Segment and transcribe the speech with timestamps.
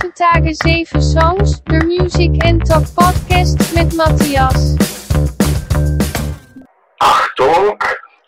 [0.00, 4.74] 7 Tage 7 Songs, de Music and Talk Podcast mit Matthias.
[7.00, 7.78] Achtung,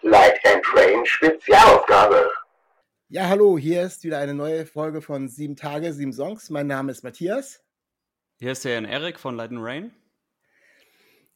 [0.02, 2.30] Light and Rain Spezialaufgabe.
[3.08, 6.50] Ja, hallo, hier ist wieder eine neue Folge von 7 Tage, 7 Songs.
[6.50, 7.62] Mein Name ist Matthias.
[8.38, 9.94] Hier ist der Jan Erik von Light and Rain.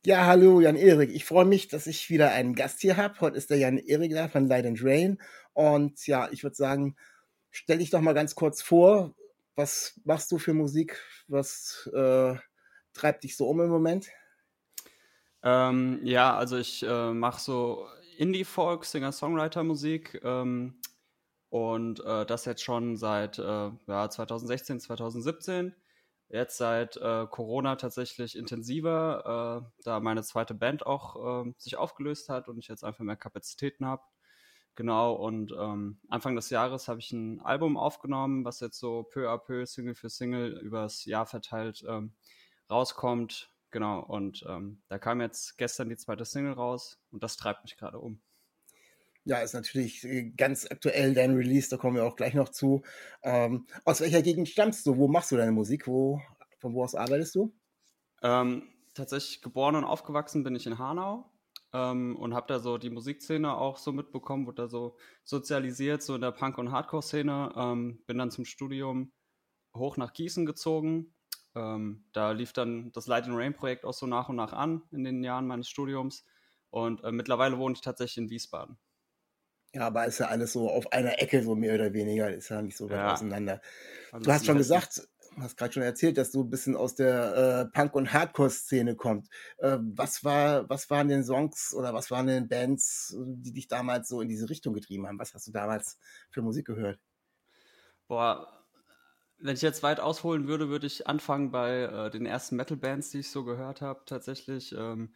[0.05, 1.15] Ja, hallo Jan Erik.
[1.15, 3.19] Ich freue mich, dass ich wieder einen Gast hier habe.
[3.23, 5.19] Heute ist der Jan Erik da von Light and Rain.
[5.55, 6.95] Und ja, ich würde sagen,
[7.51, 9.15] stell dich doch mal ganz kurz vor.
[9.57, 11.03] Was machst du für Musik?
[11.29, 12.37] Was äh,
[12.93, 14.09] treibt dich so um im Moment?
[15.43, 17.87] Ähm, ja, also ich äh, mache so
[18.19, 20.81] Indie-Folk, Singer-Songwriter-Musik ähm,
[21.49, 25.75] und äh, das jetzt schon seit äh, ja, 2016, 2017.
[26.29, 32.49] Jetzt seit äh, Corona tatsächlich intensiver, äh, da meine zweite Band auch sich aufgelöst hat
[32.49, 34.03] und ich jetzt einfach mehr Kapazitäten habe.
[34.77, 39.27] Genau, und ähm, Anfang des Jahres habe ich ein Album aufgenommen, was jetzt so peu
[39.31, 42.13] à peu, Single für Single übers Jahr verteilt ähm,
[42.71, 43.51] rauskommt.
[43.71, 47.79] Genau, und ähm, da kam jetzt gestern die zweite Single raus und das treibt mich
[47.79, 48.21] gerade um.
[49.25, 52.83] Ja, ist natürlich äh, ganz aktuell dein Release, da kommen wir auch gleich noch zu.
[53.23, 54.99] Ähm, aus welcher Gegend stammst du?
[54.99, 55.87] Wo machst du deine Musik?
[55.87, 56.21] Wo,
[56.59, 57.55] von wo aus arbeitest du?
[58.23, 61.31] Ähm, tatsächlich geboren und aufgewachsen bin ich in Hanau
[61.77, 66.15] ähm, und habe da so die Musikszene auch so mitbekommen, wurde da so sozialisiert, so
[66.15, 67.53] in der Punk- und Hardcore-Szene.
[67.55, 69.13] Ähm, bin dann zum Studium
[69.77, 71.15] hoch nach Gießen gezogen.
[71.55, 75.05] Ähm, da lief dann das Light and Rain-Projekt auch so nach und nach an in
[75.05, 76.25] den Jahren meines Studiums.
[76.71, 78.79] Und äh, mittlerweile wohne ich tatsächlich in Wiesbaden.
[79.75, 82.63] Ja, aber ist ja alles so auf einer Ecke, so mehr oder weniger, ist ja
[82.63, 83.13] nicht so weit ja.
[83.13, 83.61] auseinander.
[84.23, 85.07] Du hast schon gesagt,
[85.39, 89.31] hast gerade schon erzählt, dass du ein bisschen aus der äh, Punk- und Hardcore-Szene kommst.
[89.59, 94.09] Äh, was, war, was waren denn Songs oder was waren denn Bands, die dich damals
[94.09, 95.19] so in diese Richtung getrieben haben?
[95.19, 95.99] Was hast du damals
[96.31, 96.99] für Musik gehört?
[98.09, 98.65] Boah,
[99.39, 103.19] wenn ich jetzt weit ausholen würde, würde ich anfangen bei äh, den ersten Metal-Bands, die
[103.19, 104.75] ich so gehört habe, tatsächlich.
[104.77, 105.13] Ähm,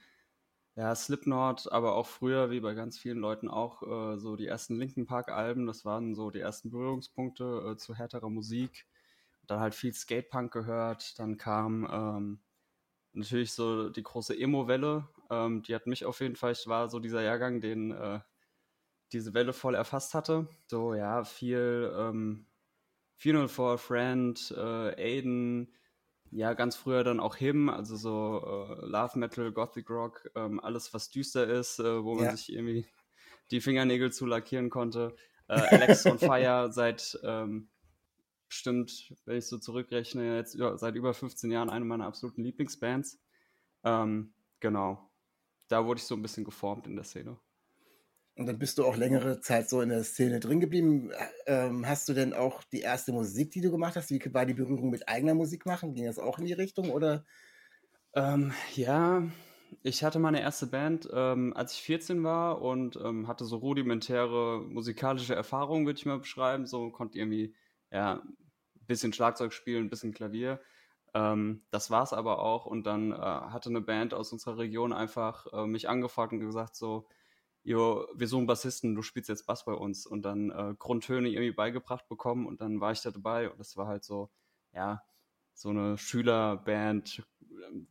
[0.77, 4.77] ja, Slipknot, aber auch früher, wie bei ganz vielen Leuten auch, äh, so die ersten
[4.77, 8.87] Linkin Park-Alben, das waren so die ersten Berührungspunkte äh, zu härterer Musik
[9.51, 11.19] dann halt viel Skatepunk gehört.
[11.19, 12.41] Dann kam ähm,
[13.13, 15.09] natürlich so die große Emo-Welle.
[15.31, 18.21] Ähm, die hat mich auf jeden Fall, ich war so dieser Jahrgang, den äh,
[19.13, 20.49] diese Welle voll erfasst hatte.
[20.69, 22.47] So, ja, viel ähm,
[23.17, 25.75] Funeral for a Friend, äh, Aiden,
[26.31, 30.95] ja, ganz früher dann auch Him, also so äh, Love Metal, Gothic Rock, ähm, alles
[30.95, 32.37] was düster ist, äh, wo man ja.
[32.37, 32.87] sich irgendwie
[33.51, 35.17] die Fingernägel zu lackieren konnte.
[35.49, 37.69] Äh, Alex on Fire seit ähm,
[38.51, 43.19] bestimmt, wenn ich so zurückrechne, jetzt seit über 15 Jahren eine meiner absoluten Lieblingsbands.
[43.85, 45.09] Ähm, genau.
[45.69, 47.39] Da wurde ich so ein bisschen geformt in der Szene.
[48.37, 51.11] Und dann bist du auch längere Zeit so in der Szene drin geblieben.
[51.47, 54.11] Ähm, hast du denn auch die erste Musik, die du gemacht hast?
[54.11, 55.95] Wie war die Berührung mit eigener Musik machen?
[55.95, 57.25] Ging das auch in die Richtung oder?
[58.15, 59.23] Ähm, ja,
[59.83, 64.63] ich hatte meine erste Band, ähm, als ich 14 war und ähm, hatte so rudimentäre
[64.63, 66.67] musikalische Erfahrungen, würde ich mal beschreiben.
[66.67, 67.55] So konnte irgendwie
[67.93, 68.23] ja,
[68.91, 70.61] bisschen Schlagzeug spielen, ein bisschen Klavier.
[71.15, 72.67] Ähm, das war es aber auch.
[72.67, 76.77] Und dann äh, hatte eine Band aus unserer Region einfach äh, mich angefragt und gesagt
[76.77, 77.09] so,
[77.63, 80.07] jo, wir suchen Bassisten, du spielst jetzt Bass bei uns.
[80.07, 83.77] Und dann äh, Grundtöne irgendwie beigebracht bekommen und dann war ich da dabei und das
[83.77, 84.31] war halt so,
[84.73, 85.03] ja,
[85.55, 87.23] so eine Schülerband,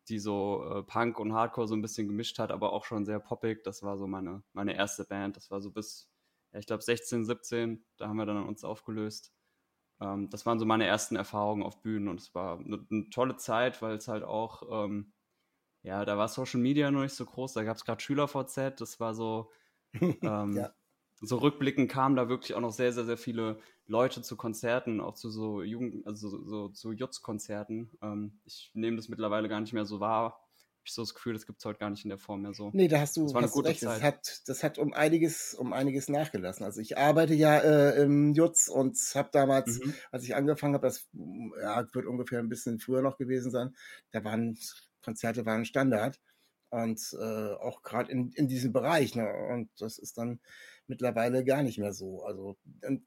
[0.07, 3.19] die so äh, Punk und Hardcore so ein bisschen gemischt hat, aber auch schon sehr
[3.19, 3.63] poppig.
[3.63, 5.37] Das war so meine, meine erste Band.
[5.37, 6.09] Das war so bis,
[6.51, 7.85] ja, ich glaube, 16, 17.
[7.97, 9.31] Da haben wir dann uns aufgelöst.
[10.01, 13.37] Ähm, das waren so meine ersten Erfahrungen auf Bühnen und es war eine, eine tolle
[13.37, 15.13] Zeit, weil es halt auch, ähm,
[15.83, 18.99] ja, da war Social Media noch nicht so groß, da gab es gerade SchülerVZ, das
[18.99, 19.51] war so,
[20.21, 20.71] ähm, ja.
[21.21, 25.15] so rückblickend kamen da wirklich auch noch sehr, sehr, sehr viele Leute zu Konzerten, auch
[25.15, 27.91] zu so Jugend, also so, so zu Jutz-Konzerten.
[28.01, 30.48] Ähm, ich nehme das mittlerweile gar nicht mehr so wahr,
[30.83, 32.71] ich so das Gefühl, das gibt es heute gar nicht in der Form mehr so.
[32.73, 33.81] Nee, da hast du, das war gute recht.
[33.81, 33.97] Zeit.
[33.97, 36.65] Das hat, das hat um einiges, um einiges nachgelassen.
[36.65, 39.93] Also ich arbeite ja äh, im Jutz und habe damals, mhm.
[40.11, 41.07] als ich angefangen habe, das
[41.61, 43.75] ja, wird ungefähr ein bisschen früher noch gewesen sein,
[44.11, 44.57] da waren
[45.03, 46.19] Konzerte waren Standard
[46.69, 49.15] und äh, auch gerade in, in diesem Bereich.
[49.15, 49.27] Ne?
[49.51, 50.39] Und das ist dann
[50.89, 52.23] mittlerweile gar nicht mehr so.
[52.23, 52.57] Also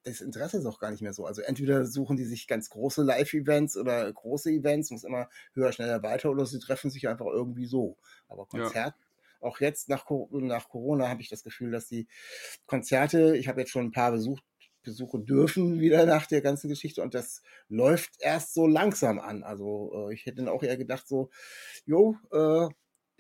[0.04, 1.26] das Interesse ist auch gar nicht mehr so.
[1.26, 6.02] Also entweder suchen die sich ganz große Live-Events oder große Events, muss immer höher, schneller,
[6.02, 7.98] weiter, oder sie treffen sich einfach irgendwie so.
[8.28, 8.94] Aber Konzert, ja.
[9.40, 12.06] auch jetzt nach, nach Corona habe ich das Gefühl, dass die
[12.66, 14.44] Konzerte, ich habe jetzt schon ein paar besucht,
[14.82, 19.44] besuchen dürfen wieder nach der ganzen Geschichte und das läuft erst so langsam an.
[19.44, 21.30] Also äh, ich hätte dann auch eher gedacht so,
[21.84, 22.68] jo, äh,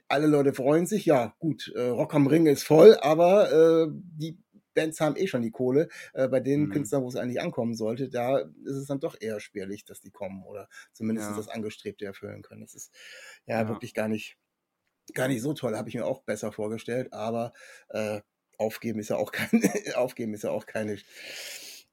[0.08, 4.38] alle Leute freuen sich, ja gut, äh, Rock am Ring ist voll, aber äh, die
[4.74, 5.88] Bands haben eh schon die Kohle.
[6.14, 6.70] Äh, bei den Mhm.
[6.70, 10.10] Künstlern, wo es eigentlich ankommen sollte, da ist es dann doch eher schwerlich, dass die
[10.10, 11.36] kommen oder zumindest Ja.
[11.36, 12.60] das Angestrebte erfüllen können.
[12.62, 12.92] Das ist
[13.46, 13.68] ja, Ja.
[13.68, 14.36] wirklich gar nicht,
[15.14, 15.76] gar nicht so toll.
[15.76, 17.52] Habe ich mir auch besser vorgestellt, aber
[17.90, 18.20] äh,
[18.58, 19.48] aufgeben ist ja auch kein,
[19.96, 20.98] aufgeben ist ja auch keine,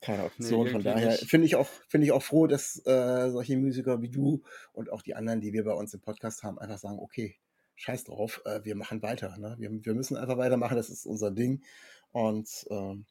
[0.02, 0.68] keine Option.
[0.68, 4.10] Von irgendwie daher finde ich auch, finde ich auch froh, dass äh, solche Musiker wie
[4.10, 4.44] du
[4.74, 7.36] und auch die anderen, die wir bei uns im Podcast haben, einfach sagen, okay,
[7.76, 9.38] scheiß drauf, äh, wir machen weiter.
[9.38, 9.56] Ne?
[9.58, 11.64] Wir, wir müssen einfach weitermachen, das ist unser Ding.
[12.12, 13.06] Und ähm,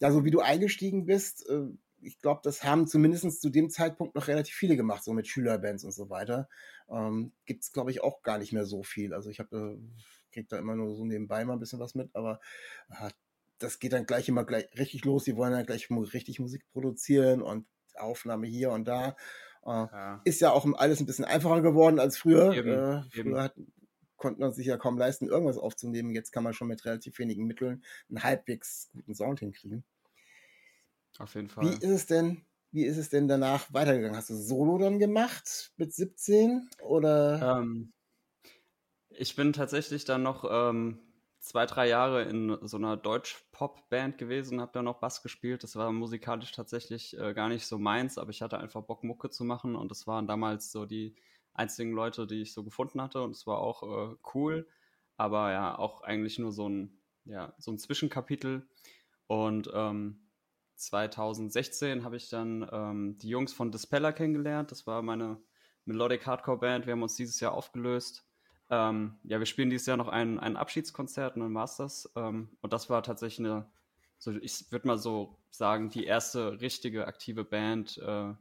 [0.00, 1.66] ja, so wie du eingestiegen bist, äh,
[2.02, 5.84] ich glaube, das haben zumindest zu dem Zeitpunkt noch relativ viele gemacht, so mit Schülerbands
[5.84, 6.48] und so weiter.
[6.88, 9.12] Ähm, Gibt es, glaube ich, auch gar nicht mehr so viel.
[9.12, 12.10] Also ich habe, äh, krieg da immer nur so nebenbei mal ein bisschen was mit,
[12.14, 12.40] aber
[12.88, 13.10] äh,
[13.58, 15.24] das geht dann gleich immer gleich richtig los.
[15.24, 17.66] Die wollen dann gleich mu richtig Musik produzieren und
[17.96, 19.16] Aufnahme hier und da.
[19.66, 20.20] Äh, Ja.
[20.24, 22.54] ist ja auch alles ein bisschen einfacher geworden als früher.
[22.54, 23.30] Eben, äh, eben.
[23.30, 23.54] früher hat,
[24.20, 26.14] konnte man sich ja kaum leisten, irgendwas aufzunehmen.
[26.14, 29.82] Jetzt kann man schon mit relativ wenigen Mitteln einen halbwegs guten Sound hinkriegen.
[31.18, 31.64] Auf jeden Fall.
[31.64, 34.16] Wie ist es denn, wie ist es denn danach weitergegangen?
[34.16, 37.60] Hast du Solo dann gemacht mit 17 oder?
[37.60, 37.92] Ähm,
[39.08, 41.00] ich bin tatsächlich dann noch ähm,
[41.40, 45.64] zwei, drei Jahre in so einer Deutsch-Pop-Band gewesen, habe da noch Bass gespielt.
[45.64, 49.30] Das war musikalisch tatsächlich äh, gar nicht so meins, aber ich hatte einfach Bock, Mucke
[49.30, 51.16] zu machen und das waren damals so die
[51.60, 54.66] einzigen Leute, die ich so gefunden hatte und es war auch äh, cool,
[55.16, 58.66] aber ja, auch eigentlich nur so ein, ja, so ein Zwischenkapitel.
[59.26, 60.22] Und ähm,
[60.76, 64.70] 2016 habe ich dann ähm, die Jungs von Dispeller kennengelernt.
[64.70, 65.36] Das war meine
[65.84, 66.86] Melodic Hardcore Band.
[66.86, 68.26] Wir haben uns dieses Jahr aufgelöst.
[68.70, 72.10] Ähm, ja, wir spielen dieses Jahr noch ein, ein Abschiedskonzert und ein Masters.
[72.16, 73.70] Ähm, und das war tatsächlich eine,
[74.16, 78.32] so, ich würde mal so sagen, die erste richtige aktive Band, äh,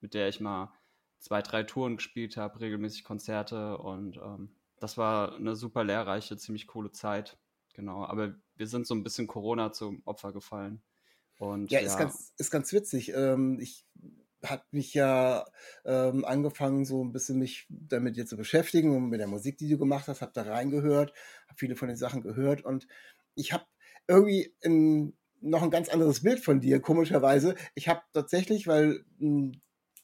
[0.00, 0.72] mit der ich mal
[1.20, 3.78] zwei, drei Touren gespielt habe, regelmäßig Konzerte.
[3.78, 7.38] Und ähm, das war eine super lehrreiche, ziemlich coole Zeit.
[7.74, 10.82] Genau, aber wir sind so ein bisschen Corona zum Opfer gefallen.
[11.38, 13.12] Und, Ja, ist ganz, ist ganz witzig.
[13.14, 13.86] Ähm, ich
[14.44, 15.44] habe mich ja
[15.84, 19.68] ähm, angefangen, so ein bisschen mich damit jetzt zu beschäftigen und mit der Musik, die
[19.68, 21.12] du gemacht hast, habe da reingehört,
[21.46, 22.86] habe viele von den Sachen gehört und
[23.34, 23.66] ich habe
[24.08, 27.54] irgendwie ein, noch ein ganz anderes Bild von dir, komischerweise.
[27.74, 29.52] Ich habe tatsächlich, weil mh,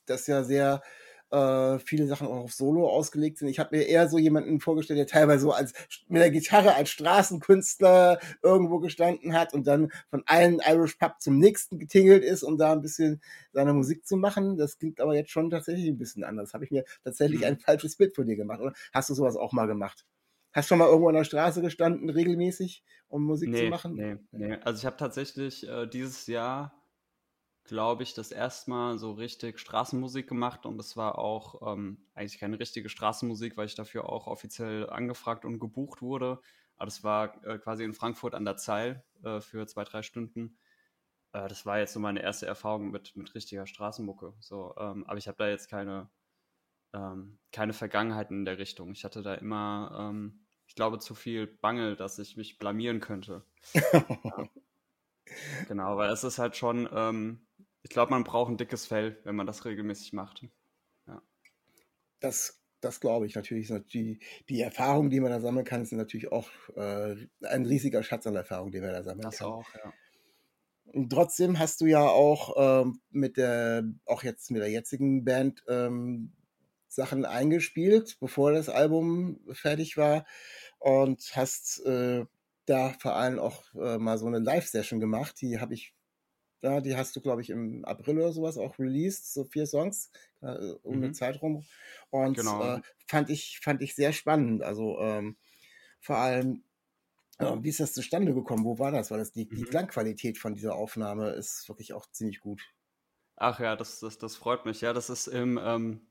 [0.06, 0.82] das ja sehr
[1.30, 3.48] äh, viele Sachen auch auf Solo ausgelegt sind.
[3.48, 5.72] Ich habe mir eher so jemanden vorgestellt, der teilweise so als
[6.08, 11.38] mit der Gitarre als Straßenkünstler irgendwo gestanden hat und dann von einem Irish Pub zum
[11.38, 13.20] nächsten getingelt ist, um da ein bisschen
[13.52, 14.56] seine Musik zu machen.
[14.56, 16.54] Das klingt aber jetzt schon tatsächlich ein bisschen anders.
[16.54, 17.46] Habe ich mir tatsächlich Mhm.
[17.46, 18.72] ein falsches Bild von dir gemacht, oder?
[18.92, 20.04] Hast du sowas auch mal gemacht?
[20.52, 24.00] Hast du schon mal irgendwo an der Straße gestanden, regelmäßig, um Musik zu Nee, machen?
[24.00, 24.54] nee, nee.
[24.64, 26.72] Also ich habe tatsächlich äh, dieses Jahr,
[27.66, 32.38] glaube ich, das erste Mal so richtig Straßenmusik gemacht und es war auch ähm, eigentlich
[32.38, 36.40] keine richtige Straßenmusik, weil ich dafür auch offiziell angefragt und gebucht wurde.
[36.76, 40.58] Aber das war äh, quasi in Frankfurt an der Zeil äh, für zwei, drei Stunden.
[41.32, 44.34] Äh, das war jetzt so meine erste Erfahrung mit, mit richtiger Straßenmucke.
[44.40, 46.08] So, ähm, aber ich habe da jetzt keine,
[46.92, 48.92] ähm, keine Vergangenheit in der Richtung.
[48.92, 53.44] Ich hatte da immer, ähm, ich glaube, zu viel Bange, dass ich mich blamieren könnte.
[54.24, 54.48] Ja.
[55.68, 57.45] Genau, weil es ist halt schon, ähm,
[57.86, 60.42] ich glaube, man braucht ein dickes Fell, wenn man das regelmäßig macht.
[62.20, 63.70] Das, das glaube ich natürlich.
[63.70, 68.02] Ist Die, die Erfahrungen, die man da sammeln kann, sind natürlich auch äh, ein riesiger
[68.02, 69.46] Schatz an Erfahrung, den man da sammeln Das kann.
[69.46, 69.92] auch, ja.
[70.86, 72.54] Und trotzdem hast du ja auch
[72.84, 76.32] ähm, mit der, auch jetzt mit der jetzigen Band ähm,
[76.88, 80.24] Sachen eingespielt, bevor das Album fertig war
[80.78, 82.24] und hast äh,
[82.66, 85.40] da vor allem auch äh, mal so eine Live-Session gemacht.
[85.40, 85.94] Die habe ich,
[86.62, 90.10] ja, die hast du, glaube ich, im April oder sowas auch released, so vier Songs
[90.42, 91.12] äh, um eine Mhm.
[91.12, 91.64] Zeit rum.
[92.10, 92.60] Und Genau.
[92.60, 94.62] äh, fand ich, fand ich sehr spannend.
[94.62, 95.36] Also ähm,
[96.00, 96.64] vor allem,
[97.38, 98.64] äh, wie ist das zustande gekommen?
[98.64, 99.10] Wo war das?
[99.10, 99.66] Weil das die, die Mhm.
[99.66, 102.62] Klangqualität von dieser Aufnahme ist wirklich auch ziemlich gut.
[103.36, 104.80] Ach ja, das, das, das freut mich.
[104.80, 106.06] Ja, das ist im ähm,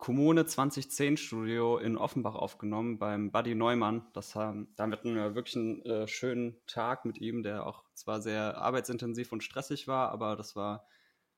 [0.00, 4.08] Kommune 2010 Studio in Offenbach aufgenommen beim Buddy Neumann.
[4.14, 8.22] Das haben, da hatten wir wirklich einen äh, schönen Tag mit ihm, der auch zwar
[8.22, 10.86] sehr arbeitsintensiv und stressig war, aber das war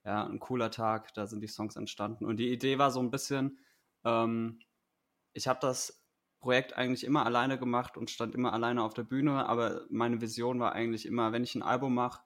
[0.05, 1.13] ja ein cooler Tag.
[1.15, 2.25] Da sind die Songs entstanden.
[2.25, 3.59] Und die Idee war so ein bisschen,
[4.05, 4.61] ähm,
[5.33, 6.01] ich habe das
[6.39, 10.61] Projekt eigentlich immer alleine gemacht und stand immer alleine auf der Bühne, aber meine Vision
[10.61, 12.23] war eigentlich immer, wenn ich ein Album mache,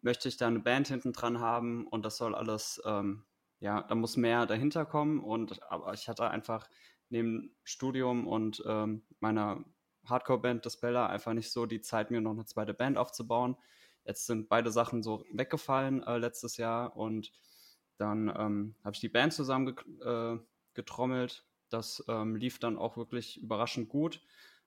[0.00, 3.26] möchte ich da eine Band hinten dran haben und das soll alles, ähm,
[3.62, 6.68] ja, da muss mehr dahinter kommen und aber ich hatte einfach
[7.10, 9.64] neben Studium und ähm, meiner
[10.04, 13.56] Hardcore-Band Dispella einfach nicht so die Zeit, mir noch eine zweite Band aufzubauen.
[14.04, 17.32] Jetzt sind beide Sachen so weggefallen äh, letztes Jahr und
[17.98, 20.38] dann ähm, habe ich die Band zusammen äh,
[20.74, 21.46] getrommelt.
[21.68, 24.20] Das ähm, lief dann auch wirklich überraschend gut.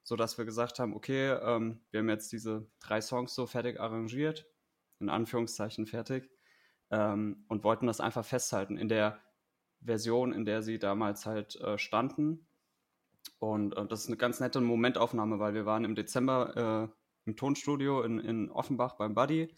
[0.06, 4.46] sodass wir gesagt haben, okay, ähm, wir haben jetzt diese drei Songs so fertig arrangiert,
[5.00, 6.30] in Anführungszeichen fertig,
[6.92, 9.20] ähm, und wollten das einfach festhalten in der
[9.82, 12.48] Version, in der sie damals halt äh, standen.
[13.40, 17.36] Und äh, das ist eine ganz nette Momentaufnahme, weil wir waren im Dezember äh, im
[17.36, 19.56] Tonstudio in, in Offenbach beim Buddy,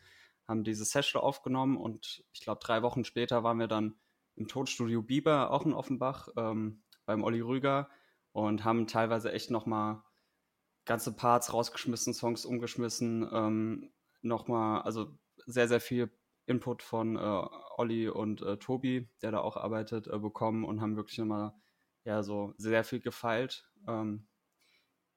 [0.48, 3.96] haben diese Session aufgenommen und ich glaube, drei Wochen später waren wir dann
[4.36, 7.90] im Tonstudio Bieber, auch in Offenbach, ähm, beim Olli Rüger
[8.32, 10.04] und haben teilweise echt nochmal
[10.86, 13.92] ganze Parts rausgeschmissen, Songs umgeschmissen, ähm,
[14.22, 16.10] nochmal, also sehr, sehr viel
[16.48, 17.20] Input von äh,
[17.78, 21.54] Olli und äh, Tobi, der da auch arbeitet, äh, bekommen und haben wirklich nochmal
[22.06, 23.70] ja so sehr viel gefeilt.
[23.88, 24.28] Ähm,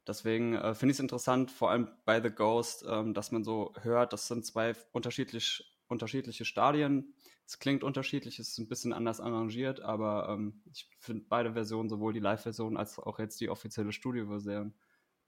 [0.06, 3.72] deswegen äh, finde ich es interessant, vor allem bei The Ghost, ähm, dass man so
[3.80, 7.14] hört, das sind zwei unterschiedlich, unterschiedliche Stadien.
[7.46, 11.88] Es klingt unterschiedlich, es ist ein bisschen anders arrangiert, aber ähm, ich finde beide Versionen,
[11.88, 14.75] sowohl die Live-Version als auch jetzt die offizielle Studio-Version,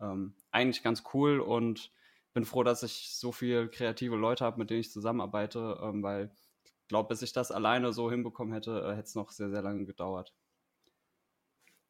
[0.01, 1.93] ähm, eigentlich ganz cool und
[2.33, 6.33] bin froh, dass ich so viele kreative Leute habe, mit denen ich zusammenarbeite, ähm, weil
[6.65, 9.63] ich glaube, bis ich das alleine so hinbekommen hätte, äh, hätte es noch sehr, sehr
[9.63, 10.35] lange gedauert.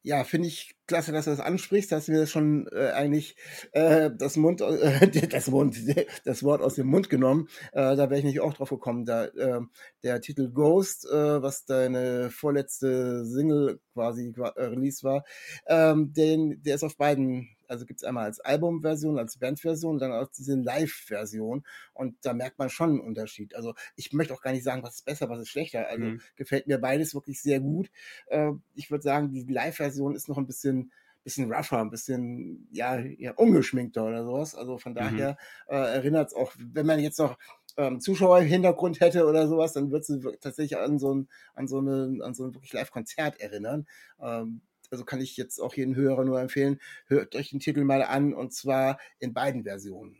[0.01, 1.91] Ja, finde ich klasse, dass du das ansprichst.
[1.91, 3.35] Hast mir das schon äh, eigentlich
[3.71, 5.77] äh, das Mund, äh, das Mund,
[6.25, 7.47] das Wort aus dem Mund genommen.
[7.71, 9.05] Äh, da wäre ich nicht auch drauf gekommen.
[9.05, 9.61] Da äh,
[10.03, 15.23] der Titel Ghost, äh, was deine vorletzte Single quasi äh, Release war,
[15.67, 20.11] ähm, den, der ist auf beiden also gibt es einmal als Albumversion, als Bandversion, dann
[20.11, 21.63] auch diese Live-Version.
[21.93, 23.55] Und da merkt man schon einen Unterschied.
[23.55, 25.87] Also ich möchte auch gar nicht sagen, was ist besser, was ist schlechter.
[25.87, 26.21] Also mhm.
[26.35, 27.89] gefällt mir beides wirklich sehr gut.
[28.27, 30.82] Äh, ich würde sagen, die Live-Version ist noch ein bisschen
[31.23, 34.55] bisschen rougher, ein bisschen ja, ja ungeschminkter oder sowas.
[34.55, 34.97] Also von mhm.
[34.97, 35.37] daher
[35.69, 35.75] mhm.
[35.75, 37.37] äh, erinnert es auch, wenn man jetzt noch
[37.77, 41.67] ähm, Zuschauer im Hintergrund hätte oder sowas, dann wird es tatsächlich an so ein, an
[41.67, 43.87] so eine, an so ein wirklich Live-Konzert erinnern.
[44.21, 44.61] Ähm,
[44.91, 48.33] also kann ich jetzt auch jeden Hörer nur empfehlen, hört euch den Titel mal an
[48.33, 50.17] und zwar in beiden Versionen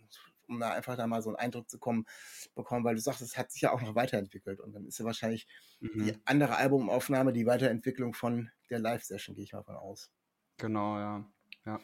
[0.48, 2.06] um da einfach da mal so einen Eindruck zu kommen,
[2.56, 5.06] bekommen, weil du sagst, es hat sich ja auch noch weiterentwickelt und dann ist ja
[5.06, 5.48] wahrscheinlich
[5.80, 6.06] mhm.
[6.06, 10.12] die andere Albumaufnahme die Weiterentwicklung von der Live-Session, gehe ich mal von aus.
[10.58, 11.26] Genau, ja.
[11.66, 11.80] ja.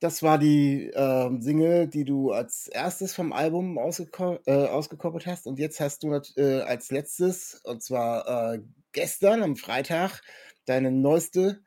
[0.00, 5.46] Das war die äh, Single, die du als erstes vom Album ausgeko äh, ausgekoppelt hast
[5.46, 8.62] und jetzt hast du äh, als letztes, und zwar äh,
[8.92, 10.22] gestern am Freitag,
[10.66, 11.62] deine neueste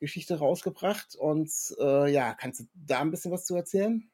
[0.00, 1.14] Geschichte rausgebracht.
[1.16, 4.10] Und äh, ja, kannst du da ein bisschen was zu erzählen?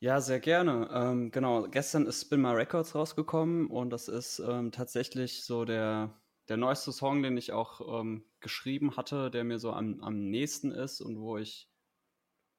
[0.00, 0.88] Ja, sehr gerne.
[0.92, 6.14] Ähm, genau, gestern ist Spin My Records rausgekommen und das ist ähm, tatsächlich so der,
[6.48, 10.70] der neueste Song, den ich auch ähm, geschrieben hatte, der mir so am, am nächsten
[10.70, 11.68] ist und wo ich,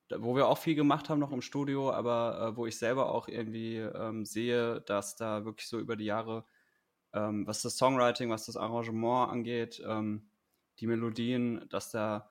[0.09, 3.27] wo wir auch viel gemacht haben noch im Studio, aber äh, wo ich selber auch
[3.27, 6.45] irgendwie ähm, sehe, dass da wirklich so über die Jahre,
[7.13, 10.29] ähm, was das Songwriting, was das Arrangement angeht, ähm,
[10.79, 12.29] die Melodien, dass da,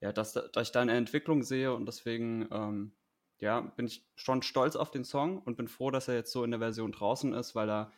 [0.00, 2.92] ja, dass, da, dass ich da eine Entwicklung sehe und deswegen, ähm,
[3.40, 6.44] ja, bin ich schon stolz auf den Song und bin froh, dass er jetzt so
[6.44, 7.92] in der Version draußen ist, weil er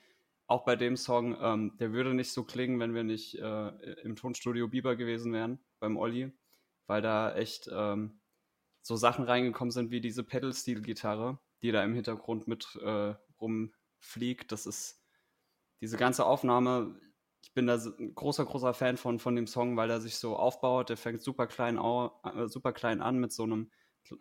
[0.50, 3.68] auch bei dem Song, ähm, der würde nicht so klingen, wenn wir nicht äh,
[4.02, 6.32] im Tonstudio Bieber gewesen wären, beim Olli,
[6.86, 8.20] weil da echt ähm,
[8.82, 14.50] so Sachen reingekommen sind wie diese Pedal-Steel-Gitarre, die da im Hintergrund mit äh, rumfliegt.
[14.52, 15.02] Das ist
[15.80, 17.00] diese ganze Aufnahme
[17.42, 20.36] ich bin da ein großer, großer Fan von, von dem Song, weil er sich so
[20.36, 20.88] aufbaut.
[20.90, 23.70] Der fängt super klein, au, äh, super klein an mit so einem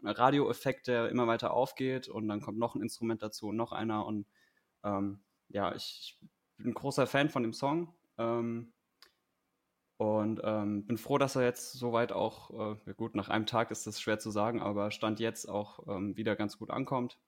[0.04, 4.06] Radioeffekt, der immer weiter aufgeht und dann kommt noch ein Instrument dazu und noch einer.
[4.06, 4.28] Und
[4.84, 7.94] ähm, ja, ich, ich, bin ein großer Fan von dem Song.
[8.18, 8.74] Ähm,
[9.98, 13.86] und ähm, bin froh, dass er jetzt soweit auch, äh, gut, nach einem Tag ist
[13.86, 17.20] das schwer zu sagen, aber Stand jetzt auch ähm, wieder ganz gut ankommt.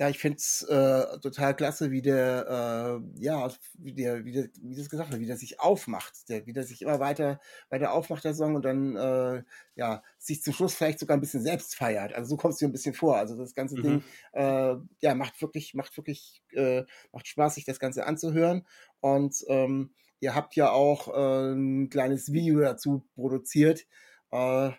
[0.00, 4.48] Ja, ich finde es äh, total klasse, wie der, äh, ja, wie der, wie der,
[4.62, 7.38] wie das gesagt hat, wie der sich aufmacht, der, wie der sich immer weiter,
[7.68, 9.42] weiter aufmacht, der Song, und dann, äh,
[9.74, 12.14] ja, sich zum Schluss vielleicht sogar ein bisschen selbst feiert.
[12.14, 13.18] Also so kommst du dir ein bisschen vor.
[13.18, 13.82] Also das ganze mhm.
[13.82, 18.66] Ding, äh, ja, macht wirklich, macht wirklich, äh, macht Spaß, sich das Ganze anzuhören.
[19.00, 23.84] Und ähm, ihr habt ja auch äh, ein kleines Video dazu produziert.
[24.30, 24.70] Äh,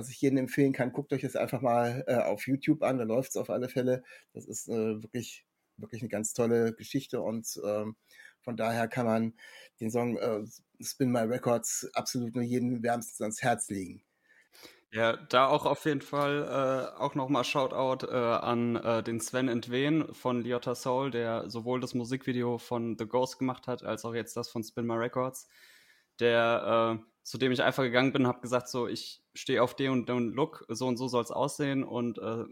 [0.00, 3.04] was ich jedem empfehlen kann, guckt euch das einfach mal äh, auf YouTube an, da
[3.04, 4.02] läuft es auf alle Fälle.
[4.32, 5.44] Das ist äh, wirklich,
[5.76, 7.96] wirklich eine ganz tolle Geschichte und ähm,
[8.40, 9.34] von daher kann man
[9.80, 10.42] den Song äh,
[10.80, 14.02] Spin My Records absolut nur jedem wärmstens ans Herz legen.
[14.92, 16.42] Ja, da auch auf jeden Fall
[16.96, 21.78] äh, auch nochmal Shoutout äh, an äh, den Sven Entwen von Liotta Soul, der sowohl
[21.80, 25.46] das Musikvideo von The Ghost gemacht hat, als auch jetzt das von Spin My Records.
[26.20, 29.90] Der äh, zu dem ich einfach gegangen bin, habe gesagt, so, ich stehe auf den
[29.92, 32.44] und den Look, so und so soll es aussehen und äh,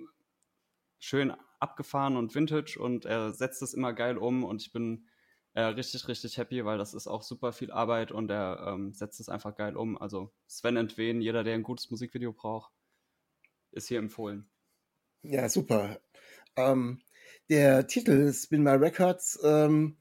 [0.99, 5.09] schön abgefahren und vintage und er setzt es immer geil um und ich bin
[5.55, 9.19] äh, richtig, richtig happy, weil das ist auch super viel Arbeit und er ähm, setzt
[9.19, 9.99] es einfach geil um.
[9.99, 12.73] Also Sven Entwen, jeder, der ein gutes Musikvideo braucht,
[13.73, 14.49] ist hier empfohlen.
[15.23, 16.01] Ja, super.
[16.55, 17.03] Ähm,
[17.49, 19.97] der Titel Spin My Records, ähm,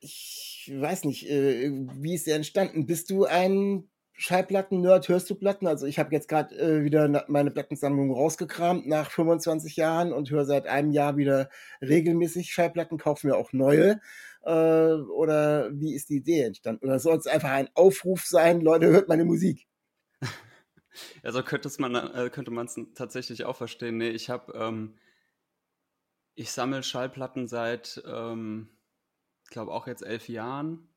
[0.00, 2.86] ich weiß nicht, äh, wie ist der entstanden?
[2.86, 5.08] Bist du ein Schallplatten-Nerd?
[5.08, 5.66] Hörst du Platten?
[5.66, 10.44] Also ich habe jetzt gerade äh, wieder meine Plattensammlung rausgekramt nach 25 Jahren und höre
[10.44, 11.48] seit einem Jahr wieder
[11.80, 14.00] regelmäßig Schallplatten, kaufe mir auch neue.
[14.44, 16.86] Äh, oder wie ist die Idee entstanden?
[16.86, 19.66] Oder soll es einfach ein Aufruf sein, Leute, hört meine Musik?
[21.22, 23.96] Also könnte man äh, könnte man es tatsächlich auch verstehen.
[23.96, 24.98] Nee, ich habe ähm,
[26.34, 28.68] ich sammle Schallplatten seit ähm,
[29.52, 30.88] glaube auch jetzt elf Jahren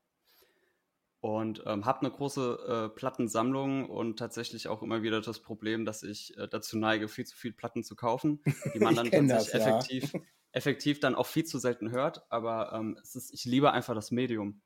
[1.20, 6.02] und ähm, habe eine große äh, Plattensammlung und tatsächlich auch immer wieder das Problem, dass
[6.02, 8.42] ich äh, dazu neige, viel zu viel Platten zu kaufen,
[8.74, 9.58] die man dann tatsächlich das, ja.
[9.58, 10.12] effektiv,
[10.52, 12.30] effektiv dann auch viel zu selten hört.
[12.30, 14.62] Aber ähm, es ist, ich liebe einfach das Medium.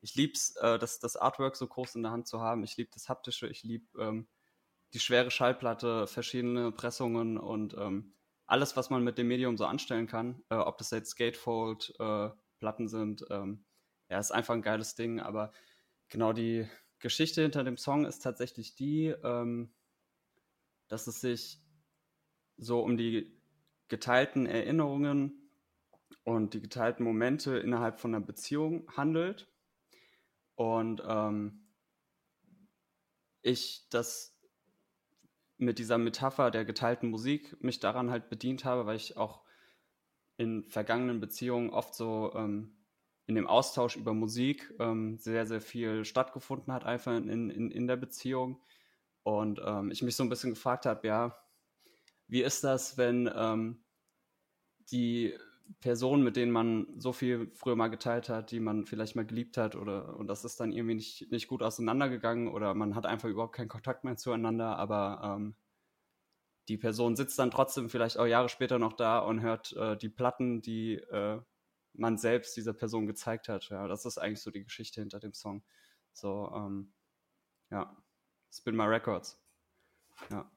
[0.00, 2.64] Ich liebe es, äh, das, das Artwork so groß in der Hand zu haben.
[2.64, 4.26] Ich liebe das Haptische, ich liebe ähm,
[4.92, 8.14] die schwere Schallplatte, verschiedene Pressungen und ähm,
[8.46, 10.42] alles, was man mit dem Medium so anstellen kann.
[10.50, 12.43] Äh, ob das jetzt Gatefold-Platten äh,
[12.88, 13.24] sind.
[13.30, 13.64] Ähm,
[14.08, 15.52] ja, ist einfach ein geiles Ding, aber
[16.08, 16.68] Genau, die
[17.00, 19.74] Geschichte hinter dem Song ist tatsächlich die, ähm,
[20.88, 21.60] dass es sich
[22.56, 23.36] so um die
[23.88, 25.50] geteilten Erinnerungen
[26.22, 29.50] und die geteilten Momente innerhalb von einer Beziehung handelt.
[30.54, 31.66] Und ähm,
[33.42, 34.38] ich das
[35.56, 39.43] mit dieser Metapher der geteilten Musik mich daran halt bedient habe, weil ich auch
[40.36, 42.76] in vergangenen Beziehungen oft so ähm,
[43.26, 47.86] in dem Austausch über Musik ähm, sehr, sehr viel stattgefunden hat, einfach in, in, in
[47.86, 48.60] der Beziehung.
[49.22, 51.36] Und ähm, ich mich so ein bisschen gefragt habe, ja,
[52.28, 53.84] wie ist das, wenn ähm,
[54.90, 55.34] die
[55.80, 59.56] Personen, mit denen man so viel früher mal geteilt hat, die man vielleicht mal geliebt
[59.56, 63.28] hat, oder und das ist dann irgendwie nicht, nicht gut auseinandergegangen oder man hat einfach
[63.28, 65.54] überhaupt keinen Kontakt mehr zueinander, aber ähm,
[66.68, 70.08] die Person sitzt dann trotzdem vielleicht auch Jahre später noch da und hört äh, die
[70.08, 71.40] Platten, die äh,
[71.92, 73.68] man selbst dieser Person gezeigt hat.
[73.68, 75.62] Ja, das ist eigentlich so die Geschichte hinter dem Song.
[76.12, 76.92] So, ähm,
[77.70, 77.96] ja,
[78.52, 79.40] Spin My Records.
[80.30, 80.50] Ja.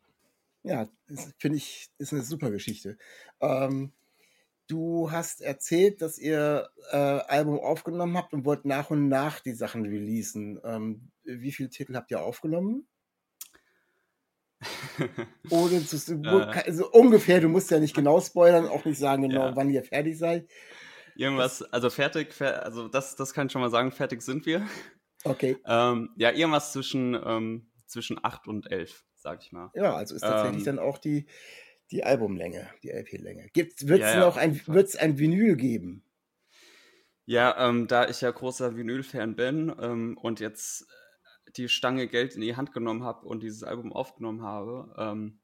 [0.63, 0.89] Ja,
[1.39, 2.97] finde ich, ist eine super Geschichte.
[3.39, 3.93] Ähm,
[4.67, 9.53] du hast erzählt, dass ihr äh, Album aufgenommen habt und wollt nach und nach die
[9.53, 10.59] Sachen releasen.
[10.63, 12.87] Ähm, wie viele Titel habt ihr aufgenommen?
[15.49, 16.21] Oder zu,
[16.65, 19.55] also ungefähr, du musst ja nicht genau spoilern, auch nicht sagen genau, ja.
[19.55, 20.47] wann ihr fertig seid.
[21.15, 24.67] Irgendwas, also fertig, also das, das kann ich schon mal sagen, fertig sind wir.
[25.23, 25.57] Okay.
[25.65, 29.71] Ähm, ja, irgendwas zwischen, ähm, zwischen 8 und 11, sag ich mal.
[29.73, 31.25] Ja, also ist tatsächlich ähm, dann auch die,
[31.91, 33.49] die Albumlänge, die LP-Länge.
[33.53, 36.03] Wird es ja, noch ein, wird's ein Vinyl geben?
[37.25, 40.87] Ja, ähm, da ich ja großer Vinyl-Fan bin ähm, und jetzt
[41.57, 45.39] die Stange Geld in die Hand genommen habe und dieses Album aufgenommen habe, ähm,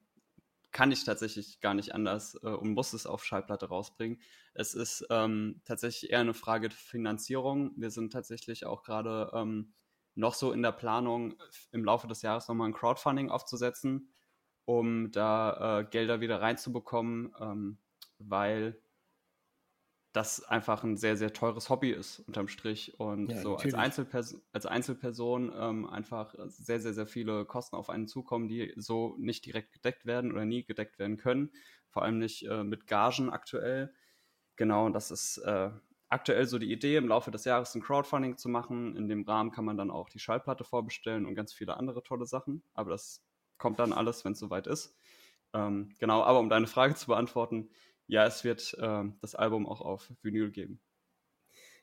[0.72, 4.20] kann ich tatsächlich gar nicht anders äh, und muss es auf Schallplatte rausbringen.
[4.54, 7.72] Es ist ähm, tatsächlich eher eine Frage der Finanzierung.
[7.78, 9.74] Wir sind tatsächlich auch gerade ähm,
[10.16, 11.36] noch so in der Planung,
[11.72, 14.14] im Laufe des Jahres nochmal ein Crowdfunding aufzusetzen,
[14.66, 17.78] um da äh, Gelder wieder reinzubekommen, ähm,
[18.18, 18.82] weil
[20.14, 23.00] das einfach ein sehr, sehr teures Hobby ist, unterm Strich.
[23.00, 27.90] Und ja, so als, Einzelperson, als Einzelperson ähm, einfach sehr, sehr, sehr viele Kosten auf
[27.90, 31.52] einen zukommen, die so nicht direkt gedeckt werden oder nie gedeckt werden können.
[31.90, 33.92] Vor allem nicht äh, mit Gagen aktuell.
[34.56, 35.72] Genau, und das ist äh,
[36.10, 38.96] aktuell so die Idee, im Laufe des Jahres ein Crowdfunding zu machen.
[38.96, 42.28] In dem Rahmen kann man dann auch die Schallplatte vorbestellen und ganz viele andere tolle
[42.28, 42.62] Sachen.
[42.76, 43.26] Aber das
[43.58, 44.96] kommt dann alles, wenn es soweit ist.
[45.54, 47.70] Ähm, genau, aber um deine Frage zu beantworten,
[48.14, 50.80] ja, es wird äh, das Album auch auf Vinyl geben.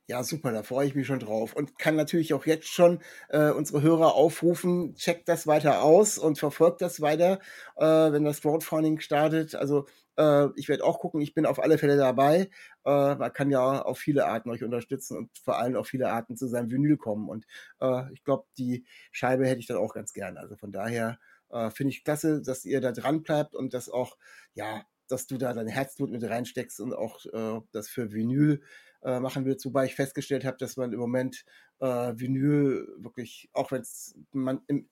[0.07, 3.51] Ja, super, da freue ich mich schon drauf und kann natürlich auch jetzt schon äh,
[3.51, 7.41] unsere Hörer aufrufen, checkt das weiter aus und verfolgt das weiter,
[7.77, 9.57] äh, wenn das Crowdfunding startet.
[9.57, 12.51] Also äh, ich werde auch gucken, ich bin auf alle Fälle dabei.
[12.85, 16.37] Äh, man kann ja auf viele Arten euch unterstützen und vor allem auf viele Arten
[16.37, 17.29] zu seinem Vinyl kommen.
[17.29, 17.45] Und
[17.81, 20.39] äh, ich glaube, die Scheibe hätte ich dann auch ganz gern.
[20.39, 21.19] Also von daher
[21.51, 24.17] äh, finde ich klasse, dass ihr da dran bleibt und das auch,
[24.55, 28.63] ja, dass du da dein Herzblut mit reinsteckst und auch äh, das für Vinyl
[29.03, 29.65] äh, machen willst.
[29.65, 31.45] Wobei ich festgestellt habe, dass man im Moment
[31.81, 34.15] äh, Vinyl wirklich, auch wenn es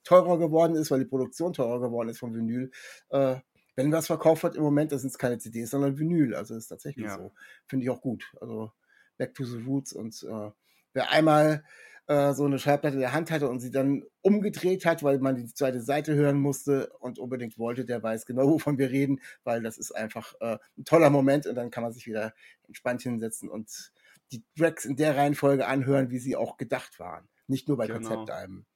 [0.04, 2.70] teurer geworden ist, weil die Produktion teurer geworden ist von Vinyl,
[3.10, 3.36] äh,
[3.76, 6.34] wenn was verkauft wird im Moment, das sind es keine CDs, sondern Vinyl.
[6.34, 7.16] Also ist tatsächlich ja.
[7.16, 7.32] so.
[7.66, 8.24] Finde ich auch gut.
[8.40, 8.72] Also
[9.18, 10.50] Back to the Roots und äh,
[10.94, 11.64] wer einmal
[12.08, 15.36] äh, so eine Schallplatte in der Hand hatte und sie dann umgedreht hat, weil man
[15.36, 19.62] die zweite Seite hören musste und unbedingt wollte, der weiß genau, wovon wir reden, weil
[19.62, 22.32] das ist einfach äh, ein toller Moment und dann kann man sich wieder
[22.66, 23.92] entspannt hinsetzen und
[24.32, 27.28] die Tracks in der Reihenfolge anhören, wie sie auch gedacht waren.
[27.46, 28.00] Nicht nur bei genau.
[28.00, 28.66] Konzeptalben.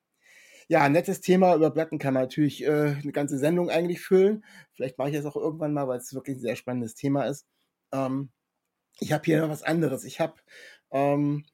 [0.68, 1.54] Ja, nettes Thema.
[1.54, 4.44] Über Platten kann man natürlich äh, eine ganze Sendung eigentlich füllen.
[4.72, 7.46] Vielleicht mache ich das auch irgendwann mal, weil es wirklich ein sehr spannendes Thema ist.
[7.92, 8.30] Ähm,
[8.98, 10.04] ich habe hier noch was anderes.
[10.04, 10.34] Ich habe
[10.90, 11.44] ähm,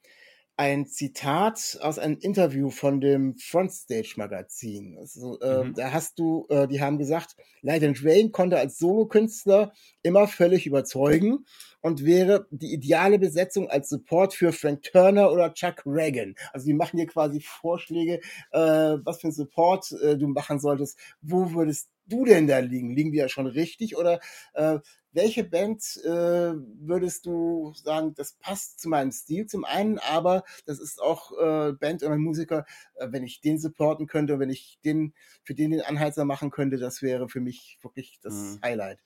[0.59, 4.99] ein Zitat aus einem Interview von dem Frontstage Magazin.
[4.99, 5.75] Also, äh, mhm.
[5.75, 11.47] Da hast du, äh, die haben gesagt, Light Drain konnte als Solokünstler immer völlig überzeugen
[11.81, 16.35] und wäre die ideale Besetzung als Support für Frank Turner oder Chuck Reagan.
[16.53, 20.99] Also die machen dir quasi Vorschläge, äh, was für ein Support äh, du machen solltest.
[21.23, 22.90] Wo würdest du denn da liegen?
[22.90, 24.18] Liegen die ja schon richtig oder
[24.55, 24.81] äh,
[25.12, 30.79] welche Band äh, würdest du sagen, das passt zu meinem Stil zum einen, aber das
[30.79, 35.14] ist auch äh, Band oder Musiker, äh, wenn ich den supporten könnte, wenn ich den
[35.42, 38.61] für den den Anheizer machen könnte, das wäre für mich wirklich das mhm.
[38.62, 38.99] Highlight.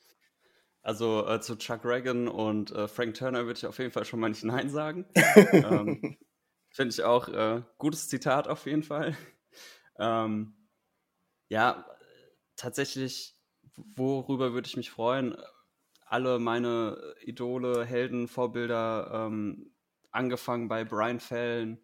[0.83, 4.19] Also äh, zu Chuck Reagan und äh, Frank Turner würde ich auf jeden Fall schon
[4.19, 5.07] mal nicht Nein sagen.
[5.53, 6.17] ähm,
[6.71, 9.17] Finde ich auch äh, gutes Zitat auf jeden Fall.
[9.99, 10.55] Ähm,
[11.49, 11.87] ja,
[12.57, 13.37] tatsächlich,
[13.95, 15.37] worüber würde ich mich freuen?
[16.13, 19.73] Alle meine Idole, Helden, Vorbilder, ähm,
[20.11, 21.79] angefangen bei Brian Fallon,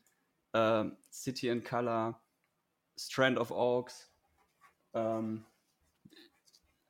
[0.52, 2.20] äh, City in Color,
[2.98, 4.12] Strand of Oaks,
[4.92, 5.46] ähm,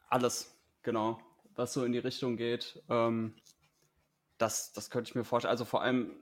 [0.09, 1.21] alles, genau,
[1.55, 2.83] was so in die Richtung geht.
[2.89, 3.37] Ähm,
[4.39, 5.53] das, das könnte ich mir vorstellen.
[5.53, 6.17] Also vor allem,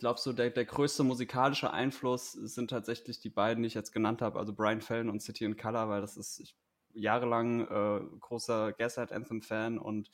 [0.00, 4.20] glaubst du, der, der größte musikalische Einfluss sind tatsächlich die beiden, die ich jetzt genannt
[4.20, 6.56] habe, also Brian Fallon und City in Color, weil das ist, ich
[6.94, 10.10] jahrelang äh, großer Gaslight Anthem Fan und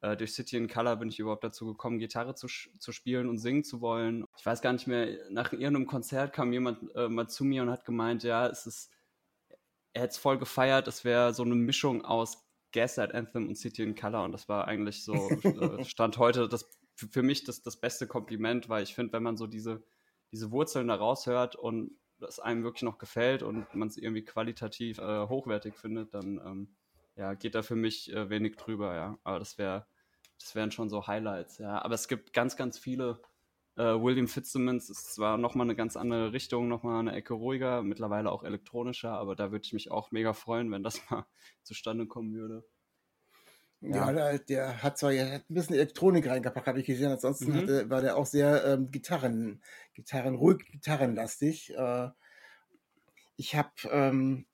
[0.00, 3.38] äh, durch City in Color bin ich überhaupt dazu gekommen, Gitarre zu, zu spielen und
[3.38, 4.24] singen zu wollen.
[4.38, 7.70] Ich weiß gar nicht mehr, nach irgendeinem Konzert kam jemand äh, mal zu mir und
[7.70, 8.92] hat gemeint, ja, es ist,
[9.92, 13.82] er hätte es voll gefeiert, es wäre so eine Mischung aus Gaslight Anthem und City
[13.82, 17.78] in Color und das war eigentlich so, äh, stand heute das für mich das, das
[17.78, 19.84] beste Kompliment, weil ich finde, wenn man so diese,
[20.32, 24.98] diese Wurzeln da raushört und das einem wirklich noch gefällt und man es irgendwie qualitativ
[24.98, 26.76] äh, hochwertig findet, dann ähm,
[27.16, 29.18] ja, geht da für mich äh, wenig drüber, ja.
[29.24, 29.86] Aber das wäre,
[30.38, 31.82] das wären schon so Highlights, ja.
[31.82, 33.20] Aber es gibt ganz, ganz viele.
[33.76, 38.30] Äh, William Fitzsimmons ist zwar nochmal eine ganz andere Richtung, nochmal eine Ecke ruhiger, mittlerweile
[38.32, 41.26] auch elektronischer, aber da würde ich mich auch mega freuen, wenn das mal
[41.62, 42.64] zustande kommen würde.
[43.80, 47.12] Ja, der, der, hat zwar ja, ein bisschen Elektronik reingepackt, habe ich gesehen.
[47.12, 47.56] Ansonsten mhm.
[47.56, 49.62] hatte, war der auch sehr ähm, Gitarren,
[49.94, 51.74] Gitarren, ruhig gitarrenlastig.
[51.76, 52.08] Äh,
[53.36, 54.46] ich habe, ähm,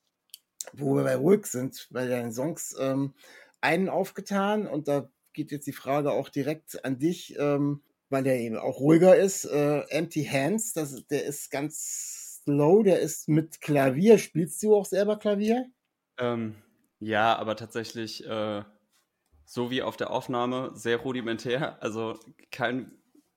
[0.72, 3.14] wo wir bei ruhig sind, bei deinen Songs, ähm,
[3.60, 8.40] einen aufgetan und da geht jetzt die Frage auch direkt an dich, ähm, weil der
[8.40, 9.44] eben auch ruhiger ist.
[9.44, 14.18] Äh, Empty Hands, das, der ist ganz slow, der ist mit Klavier.
[14.18, 15.66] Spielst du auch selber Klavier?
[16.18, 16.56] Ähm,
[16.98, 18.62] ja, aber tatsächlich äh,
[19.52, 21.76] so wie auf der Aufnahme, sehr rudimentär.
[21.82, 22.18] Also
[22.50, 22.90] kein,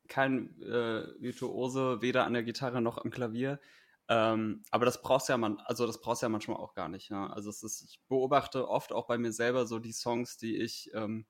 [0.07, 3.59] kein äh, Virtuose, weder an der Gitarre noch am Klavier.
[4.07, 7.09] Ähm, aber das brauchst ja man, also das brauchst ja manchmal auch gar nicht.
[7.09, 7.27] Ja?
[7.27, 10.89] Also es ist, ich beobachte oft auch bei mir selber so die Songs, die ich,
[10.93, 11.25] ähm,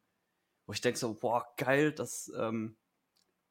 [0.67, 2.77] wo ich denke so, boah, geil, das, ähm,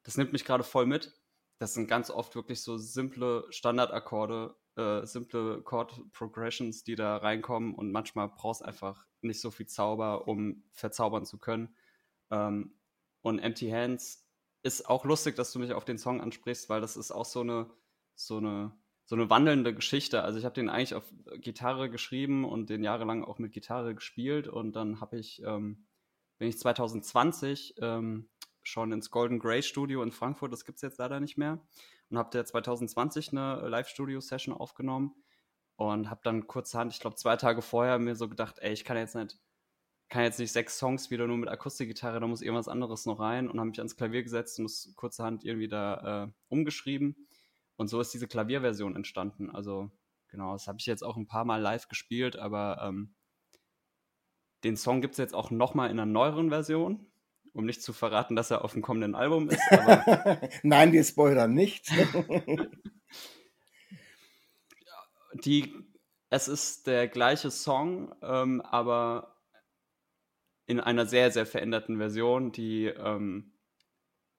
[0.04, 1.20] das nimmt mich gerade voll mit.
[1.58, 7.74] Das sind ganz oft wirklich so simple Standardakkorde, äh, simple Chord Progressions, die da reinkommen
[7.74, 11.74] und manchmal brauchst einfach nicht so viel Zauber, um verzaubern zu können.
[12.30, 12.74] Ähm,
[13.22, 14.24] und Empty Hands
[14.62, 17.40] ist auch lustig, dass du mich auf den Song ansprichst, weil das ist auch so
[17.40, 17.70] eine,
[18.14, 18.72] so eine,
[19.04, 20.22] so eine wandelnde Geschichte.
[20.22, 21.04] Also ich habe den eigentlich auf
[21.36, 25.86] Gitarre geschrieben und den jahrelang auch mit Gitarre gespielt und dann habe ich, ähm,
[26.38, 28.28] bin ich 2020 ähm,
[28.62, 31.60] schon ins Golden Grey Studio in Frankfurt, das gibt es jetzt leider nicht mehr,
[32.08, 35.14] und habe da 2020 eine Live-Studio-Session aufgenommen
[35.76, 38.96] und habe dann kurzerhand, ich glaube zwei Tage vorher, mir so gedacht, ey, ich kann
[38.96, 39.38] jetzt nicht,
[40.08, 43.48] kann jetzt nicht sechs Songs wieder nur mit Akustikgitarre, da muss irgendwas anderes noch rein
[43.48, 47.26] und habe mich ans Klavier gesetzt und es kurzerhand irgendwie da äh, umgeschrieben.
[47.76, 49.50] Und so ist diese Klavierversion entstanden.
[49.50, 49.90] Also
[50.28, 53.14] genau, das habe ich jetzt auch ein paar Mal live gespielt, aber ähm,
[54.62, 57.06] den Song gibt es jetzt auch nochmal in einer neueren Version,
[57.52, 59.60] um nicht zu verraten, dass er auf dem kommenden Album ist.
[60.62, 61.90] Nein, wir spoilern nicht.
[65.34, 65.74] die,
[66.30, 69.40] es ist der gleiche Song, ähm, aber
[70.66, 73.52] in einer sehr, sehr veränderten Version, die ähm,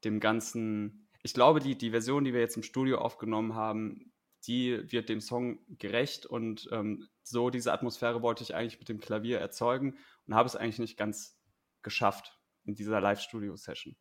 [0.03, 4.11] dem Ganzen, ich glaube, die, die Version, die wir jetzt im Studio aufgenommen haben,
[4.47, 8.99] die wird dem Song gerecht und ähm, so diese Atmosphäre wollte ich eigentlich mit dem
[8.99, 11.39] Klavier erzeugen und habe es eigentlich nicht ganz
[11.81, 13.95] geschafft in dieser Live-Studio-Session.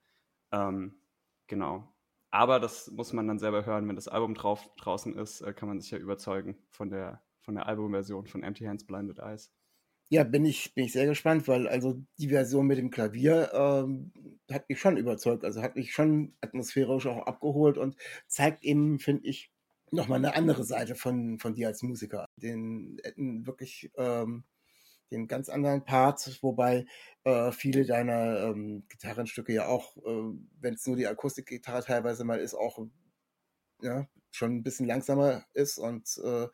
[0.52, 1.00] Ähm,
[1.46, 1.93] genau.
[2.34, 5.68] Aber das muss man dann selber hören, wenn das Album drauf, draußen ist, äh, kann
[5.68, 9.52] man sich ja überzeugen von der, von der Albumversion von Empty Hands Blinded Eyes.
[10.08, 14.12] Ja, bin ich, bin ich sehr gespannt, weil also die Version mit dem Klavier ähm,
[14.50, 15.44] hat mich schon überzeugt.
[15.44, 17.94] Also hat mich schon atmosphärisch auch abgeholt und
[18.26, 19.52] zeigt eben, finde ich,
[19.92, 22.26] nochmal eine andere Seite von, von dir als Musiker.
[22.42, 23.00] Den
[23.46, 24.42] wirklich ähm,
[25.10, 26.86] den ganz anderen Part, wobei
[27.24, 32.40] äh, viele deiner ähm, Gitarrenstücke ja auch, äh, wenn es nur die Akustikgitarre teilweise mal
[32.40, 32.78] ist, auch
[33.82, 36.48] ja, schon ein bisschen langsamer ist und äh,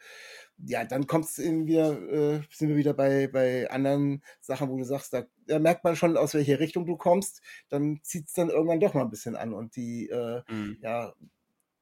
[0.59, 4.85] ja, dann kommt es wieder, äh, sind wir wieder bei, bei anderen Sachen, wo du
[4.85, 8.51] sagst, da, da merkt man schon, aus welcher Richtung du kommst, dann zieht es dann
[8.51, 10.79] irgendwann doch mal ein bisschen an und die, äh, mhm.
[10.83, 11.15] ja,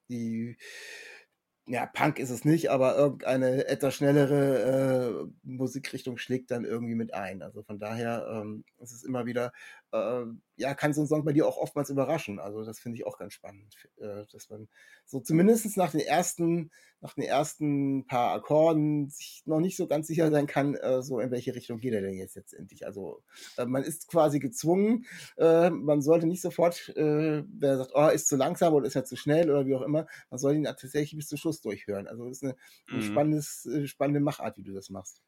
[0.09, 0.57] die
[1.69, 7.13] ja, Punk ist es nicht, aber irgendeine etwas schnellere äh, Musikrichtung schlägt dann irgendwie mit
[7.15, 7.43] ein.
[7.43, 9.53] Also von daher ähm, ist es immer wieder,
[9.93, 10.25] äh,
[10.57, 12.39] ja, kann so ein Song bei dir auch oftmals überraschen.
[12.41, 14.69] Also das finde ich auch ganz spannend, äh, dass man
[15.07, 16.71] so zumindest nach den ersten,
[17.01, 21.21] nach den ersten paar Akkorden sich noch nicht so ganz sicher sein kann, äh, so
[21.21, 22.87] in welche Richtung geht er denn jetzt letztendlich.
[22.87, 23.23] Also
[23.57, 28.29] äh, man ist quasi gezwungen, äh, man sollte nicht sofort, äh, wer sagt, oh, ist
[28.29, 31.17] zu langsam oder ist ja zu schnell oder wie auch immer, man soll ihn tatsächlich
[31.17, 32.09] bis zum Schluss durchhören.
[32.09, 32.57] Also das ist eine,
[32.89, 33.03] eine mhm.
[33.03, 35.23] spannendes, spannende Machart, wie du das machst.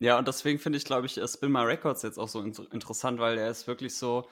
[0.00, 3.18] Ja, und deswegen finde ich, glaube ich, Spin My Records jetzt auch so in interessant,
[3.20, 4.28] weil er ist wirklich so,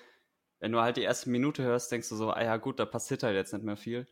[0.61, 3.23] wenn du halt die erste Minute hörst, denkst du so, ah ja gut, da passiert
[3.23, 4.09] halt jetzt nicht mehr viel.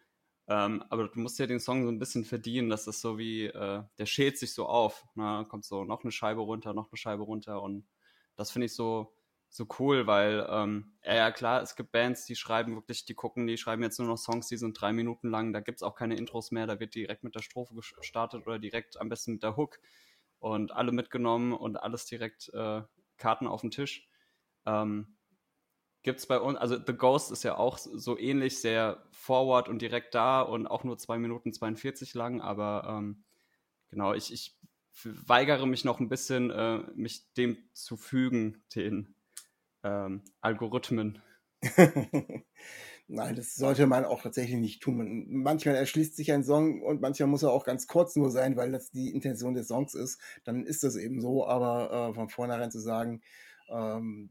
[0.49, 3.47] Ähm, aber du musst ja den Song so ein bisschen verdienen, das ist so wie,
[3.47, 5.07] äh, der schält sich so auf.
[5.15, 5.47] Ne?
[5.49, 7.87] Kommt so noch eine Scheibe runter, noch eine Scheibe runter und
[8.37, 9.15] das finde ich so,
[9.49, 13.47] so cool, weil, ähm, ja, ja klar, es gibt Bands, die schreiben wirklich, die gucken,
[13.47, 15.95] die schreiben jetzt nur noch Songs, die sind drei Minuten lang, da gibt es auch
[15.97, 19.43] keine Intros mehr, da wird direkt mit der Strophe gestartet oder direkt am besten mit
[19.43, 19.81] der Hook
[20.41, 22.83] und alle mitgenommen und alles direkt äh,
[23.17, 24.09] Karten auf den Tisch.
[24.67, 25.17] Ähm,
[26.03, 29.81] gibt es bei uns, also The Ghost ist ja auch so ähnlich, sehr forward und
[29.83, 33.25] direkt da und auch nur 2 Minuten 42 lang, aber ähm,
[33.89, 34.59] genau, ich, ich
[35.05, 39.15] weigere mich noch ein bisschen, äh, mich dem zu fügen, den
[39.83, 41.23] ähm, Algorithmen.
[43.13, 45.27] Nein, das sollte man auch tatsächlich nicht tun.
[45.29, 48.71] manchmal erschließt sich ein Song und manchmal muss er auch ganz kurz nur sein, weil
[48.71, 50.21] das die Intention des Songs ist.
[50.45, 53.21] Dann ist das eben so, aber äh, von vornherein zu sagen,
[53.69, 54.31] ähm,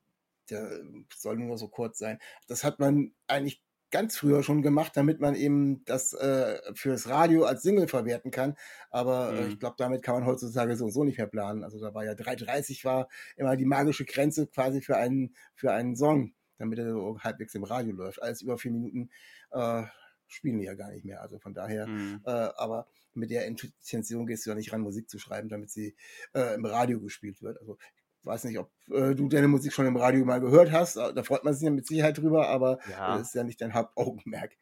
[0.49, 0.79] der
[1.13, 2.19] soll nur so kurz sein.
[2.47, 3.61] Das hat man eigentlich
[3.91, 8.55] ganz früher schon gemacht, damit man eben das äh, fürs Radio als Single verwerten kann.
[8.91, 9.49] Aber äh, mhm.
[9.49, 11.65] ich glaube, damit kann man heutzutage so und so nicht mehr planen.
[11.65, 15.97] Also da war ja 3,30 war immer die magische Grenze quasi für einen, für einen
[15.97, 18.21] Song, damit er so halbwegs im Radio läuft.
[18.21, 19.09] Alles über vier Minuten
[19.51, 19.83] äh,
[20.27, 21.21] spielen die ja gar nicht mehr.
[21.21, 22.21] Also von daher, mhm.
[22.25, 25.95] äh, aber mit der Intention gehst du ja nicht ran, Musik zu schreiben, damit sie
[26.33, 27.59] äh, im Radio gespielt wird.
[27.59, 27.77] Also
[28.23, 30.95] weiß nicht, ob äh, du deine Musik schon im Radio mal gehört hast.
[30.97, 33.17] Da freut man sich ja mit Sicherheit drüber, aber ja.
[33.17, 34.55] das ist ja nicht dein Hauptaugenmerk.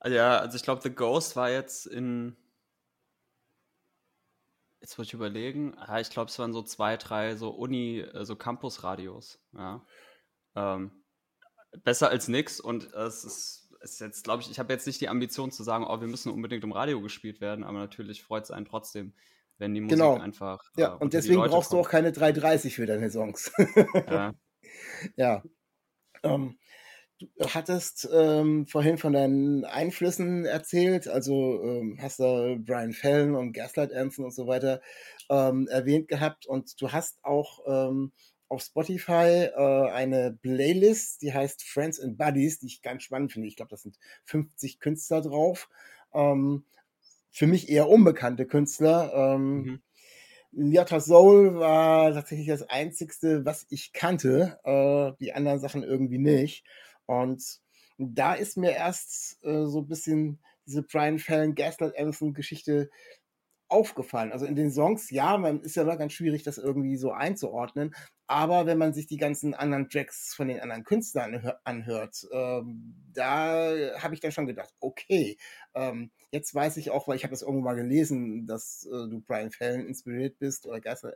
[0.00, 2.36] Ah, ja, also ich glaube, The Ghost war jetzt in.
[4.80, 5.74] Jetzt muss ich überlegen.
[5.76, 9.40] Ja, ich glaube, es waren so zwei, drei so Uni, äh, so Campus-Radios.
[9.52, 9.84] Ja.
[10.54, 10.97] Ähm,
[11.84, 15.08] besser als nix und es ist, ist jetzt, glaube ich, ich habe jetzt nicht die
[15.08, 18.50] Ambition zu sagen, oh, wir müssen unbedingt im Radio gespielt werden, aber natürlich freut es
[18.50, 19.14] einen trotzdem,
[19.58, 20.18] wenn die Musik genau.
[20.18, 20.62] einfach.
[20.76, 21.84] Ja, äh, und deswegen brauchst kommt.
[21.84, 23.52] du auch keine 3,30 für deine Songs.
[24.08, 24.34] ja.
[25.16, 25.42] ja.
[26.22, 26.58] Ähm,
[27.18, 33.52] du hattest ähm, vorhin von deinen Einflüssen erzählt, also ähm, hast da Brian Fallon und
[33.52, 34.80] Gaslight Anthem und so weiter
[35.28, 38.12] ähm, erwähnt gehabt und du hast auch ähm,
[38.48, 43.48] auf Spotify äh, eine Playlist, die heißt Friends and Buddies, die ich ganz spannend finde.
[43.48, 45.68] Ich glaube, das sind 50 Künstler drauf.
[46.14, 46.64] Ähm,
[47.30, 49.12] für mich eher unbekannte Künstler.
[49.14, 49.82] Ähm, mhm.
[50.50, 54.58] Liata Soul war tatsächlich das einzigste, was ich kannte.
[54.64, 56.64] Äh, die anderen Sachen irgendwie nicht.
[57.06, 57.60] Und
[57.98, 62.90] da ist mir erst äh, so ein bisschen diese Brian Fallon Gaslight Anderson Geschichte
[63.68, 64.32] aufgefallen.
[64.32, 67.94] Also in den Songs, ja, man ist ja immer ganz schwierig, das irgendwie so einzuordnen.
[68.30, 73.72] Aber wenn man sich die ganzen anderen Tracks von den anderen Künstlern anhört, ähm, da
[73.98, 75.38] habe ich dann schon gedacht, okay,
[75.74, 79.22] ähm, jetzt weiß ich auch, weil ich habe das irgendwo mal gelesen, dass äh, du
[79.22, 81.14] Brian Fallon inspiriert bist oder Geister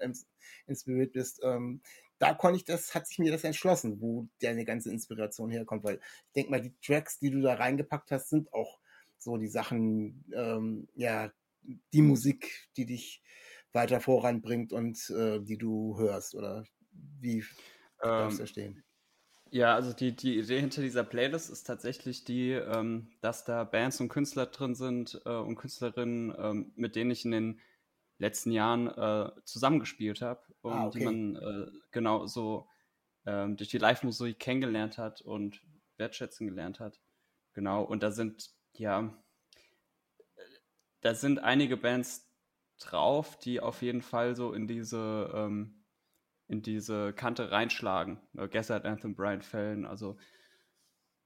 [0.67, 1.41] inspiriert bist.
[1.45, 1.83] Ähm,
[2.19, 5.97] da konnte ich das, hat sich mir das entschlossen, wo deine ganze Inspiration herkommt, weil
[5.97, 8.79] ich denke mal, die Tracks, die du da reingepackt hast, sind auch
[9.19, 11.31] so die Sachen, ähm, ja,
[11.93, 13.23] die Musik, die dich
[13.73, 17.45] weiter voranbringt und äh, die du hörst oder wie ähm,
[18.03, 18.85] darfst du stehen?
[19.51, 24.01] Ja, also die, die Idee hinter dieser Playlist ist tatsächlich die, ähm, dass da Bands
[24.01, 27.61] und Künstler drin sind äh, und Künstlerinnen, ähm, mit denen ich in den
[28.17, 30.99] letzten Jahren äh, zusammengespielt habe und ah, okay.
[30.99, 32.67] die man äh, genau so
[33.27, 35.61] ähm, durch die Live-Musik kennengelernt hat und
[35.99, 37.01] wertschätzen gelernt hat.
[37.53, 39.13] Genau, und da sind, ja,
[41.03, 42.27] da sind einige Bands
[42.79, 45.82] drauf, die auf jeden Fall so in diese, ähm,
[46.53, 48.21] in diese Kante reinschlagen.
[48.35, 50.19] Ne, Gessert Anthem, Brian Fallon, also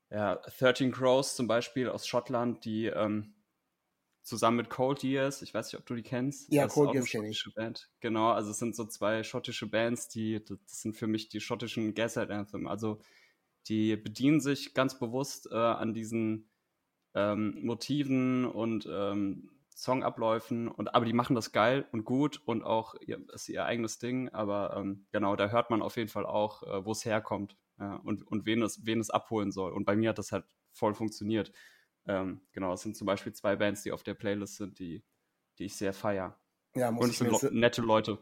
[0.08, 3.34] ja, 13 Crows zum Beispiel aus Schottland, die ähm,
[4.22, 6.52] zusammen mit Cold Years, ich weiß nicht, ob du die kennst.
[6.52, 7.44] Ja, Cold Years kenne ich.
[7.56, 7.90] Band.
[7.98, 11.94] Genau, also es sind so zwei schottische Bands, die, das sind für mich die schottischen
[11.94, 12.68] Gaslight Anthem.
[12.68, 13.00] Also
[13.66, 16.48] die bedienen sich ganz bewusst äh, an diesen
[17.14, 22.94] ähm, Motiven und ähm, Songabläufen und aber die machen das geil und gut und auch
[23.00, 26.62] ihr, ist ihr eigenes Ding, aber ähm, genau, da hört man auf jeden Fall auch,
[26.62, 29.72] äh, wo es herkommt ja, und, und wen es, wen es abholen soll.
[29.72, 31.52] Und bei mir hat das halt voll funktioniert.
[32.06, 35.04] Ähm, genau, es sind zum Beispiel zwei Bands, die auf der Playlist sind, die,
[35.58, 36.40] die ich sehr feier.
[36.74, 38.18] Ja, muss Und ich es sind nette Leute.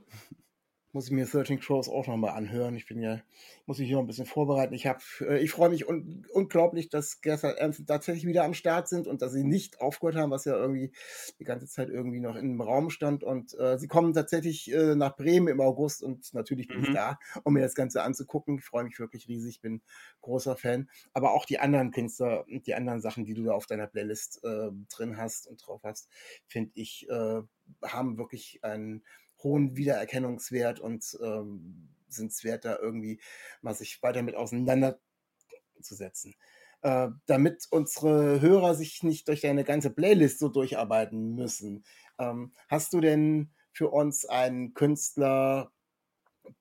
[0.94, 2.76] Muss ich mir 13 Crows auch nochmal anhören.
[2.76, 3.20] Ich bin ja,
[3.66, 4.74] muss mich hier noch ein bisschen vorbereiten.
[4.74, 8.88] Ich habe, äh, ich freue mich un unglaublich, dass Gerstad Anthem tatsächlich wieder am Start
[8.88, 10.92] sind und dass sie nicht aufgehört haben, was ja irgendwie
[11.40, 13.24] die ganze Zeit irgendwie noch im Raum stand.
[13.24, 16.94] Und äh, sie kommen tatsächlich äh, nach Bremen im August und natürlich bin ich Mhm.
[16.94, 18.59] da, um mir das Ganze anzugucken.
[18.59, 19.83] Ich freue mich wirklich riesig, bin
[20.20, 20.88] großer Fan.
[21.12, 24.42] Aber auch die anderen Künstler und die anderen Sachen, die du da auf deiner Playlist
[24.44, 26.09] äh, drin hast und drauf hast,
[26.46, 27.42] finde ich, äh,
[27.83, 29.04] haben wirklich einen
[29.44, 33.20] hohen Wiedererkennungswert und ähm, sind es wert, da irgendwie
[33.62, 36.35] mal sich weiter mit auseinanderzusetzen.
[36.83, 41.85] Äh, damit unsere Hörer sich nicht durch deine ganze Playlist so durcharbeiten müssen,
[42.18, 45.72] ähm, hast du denn für uns einen Künstler,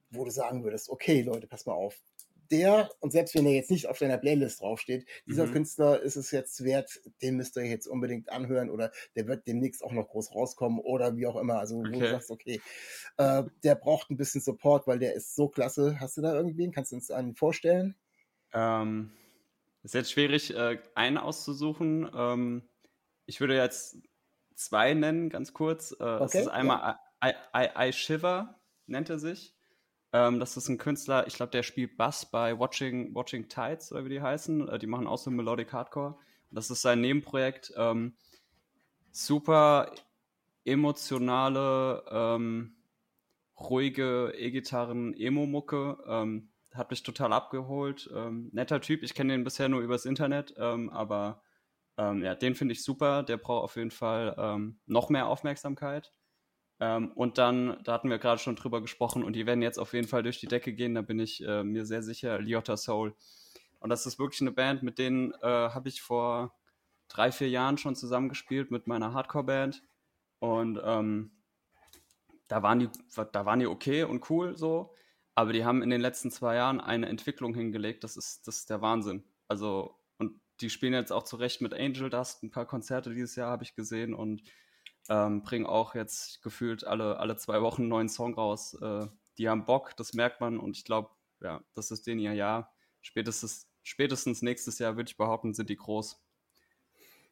[0.10, 2.00] wo du sagen würdest, okay, Leute, pass mal auf,
[2.54, 5.50] der, und selbst wenn er jetzt nicht auf deiner Playlist draufsteht, dieser Mhm.
[5.50, 9.84] Künstler ist es jetzt wert, den müsst ihr jetzt unbedingt anhören oder der wird demnächst
[9.84, 11.60] auch noch groß rauskommen oder wie auch immer.
[11.60, 12.08] Also wo du Okay.
[12.08, 12.64] sagst, okay,
[13.18, 16.00] äh, der braucht ein bisschen Support, weil der ist so klasse.
[16.00, 16.72] Hast du da irgendwen?
[16.72, 17.96] Kannst du uns einen vorstellen?
[18.54, 19.12] Ähm,
[19.84, 22.10] ist jetzt schwierig, äh, einen auszusuchen.
[22.16, 22.70] Ähm,
[23.26, 23.98] ich würde jetzt
[24.56, 25.96] zwei nennen, ganz kurz.
[26.00, 29.53] Äh, es Okay, ist einmal I, I, I Shiver, nennt er sich.
[30.14, 34.06] Ähm, das ist ein Künstler, ich glaube, der spielt Bass bei Watching, Watching Tides, oder
[34.06, 34.70] wie die heißen.
[34.70, 36.18] Äh, die machen auch so Melodic Hardcore.
[36.52, 37.74] Das ist sein Nebenprojekt.
[37.76, 38.16] Ähm,
[39.12, 39.92] super
[40.66, 42.76] emotionale, ähm,
[43.60, 45.98] ruhige E-Gitarren, Emo-Mucke.
[46.08, 48.10] Ähm, hat mich total abgeholt.
[48.16, 49.04] Ähm, netter Typ.
[49.04, 51.42] Ich kenne den bisher nur übers Internet, ähm, aber
[51.98, 53.24] ähm, ja, den finde ich super.
[53.24, 56.12] Der braucht auf jeden Fall ähm, noch mehr Aufmerksamkeit.
[56.84, 59.94] Ähm, und dann, da hatten wir gerade schon drüber gesprochen, und die werden jetzt auf
[59.94, 63.16] jeden Fall durch die Decke gehen, da bin ich äh, mir sehr sicher, Liotta Soul.
[63.80, 66.54] Und das ist wirklich eine Band, mit denen äh, habe ich vor
[67.08, 69.82] drei, vier Jahren schon zusammengespielt mit meiner Hardcore-Band.
[70.40, 71.32] Und ähm,
[72.50, 72.90] da, waren die,
[73.32, 74.94] da waren die okay und cool so,
[75.36, 78.70] aber die haben in den letzten zwei Jahren eine Entwicklung hingelegt, das ist, das ist
[78.70, 79.24] der Wahnsinn.
[79.48, 83.52] Also, und die spielen jetzt auch zurecht mit Angel Dust, ein paar Konzerte dieses Jahr
[83.52, 84.44] habe ich gesehen und
[85.10, 88.76] ähm, bringen auch jetzt gefühlt alle, alle zwei Wochen einen neuen Song raus.
[88.82, 91.10] Äh, die haben Bock, das merkt man und ich glaube,
[91.42, 92.74] ja, das ist denen ihr Jahr.
[93.02, 96.23] Spätestens, spätestens nächstes Jahr, würde ich behaupten, sind die groß.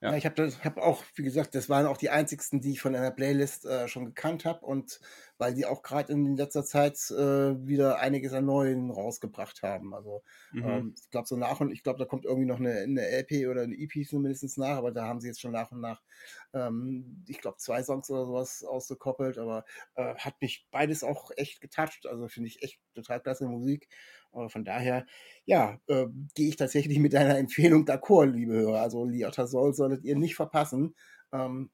[0.09, 0.17] Ja, Ja.
[0.17, 3.11] ich habe hab auch, wie gesagt, das waren auch die einzigsten, die ich von einer
[3.11, 4.99] Playlist äh, schon gekannt habe und
[5.37, 9.93] weil die auch gerade in letzter Zeit äh, wieder einiges an Neuen rausgebracht haben.
[9.93, 10.81] Also Mhm.
[10.81, 13.47] ähm, ich glaube so nach und ich glaube, da kommt irgendwie noch eine, eine LP
[13.47, 16.01] oder eine EP zumindest nach, aber da haben sie jetzt schon nach und nach,
[16.53, 21.61] ähm, ich glaube, zwei Songs oder sowas ausgekoppelt, aber äh, hat mich beides auch echt
[21.61, 22.05] getoucht.
[22.07, 23.87] Also finde ich echt total klasse Musik.
[24.31, 25.05] Aber von daher,
[25.45, 28.81] ja, äh, gehe ich tatsächlich mit deiner Empfehlung d'accord, liebe Hörer.
[28.81, 30.95] Also Liotta Soul solltet ihr nicht verpassen.
[31.33, 31.71] Ähm,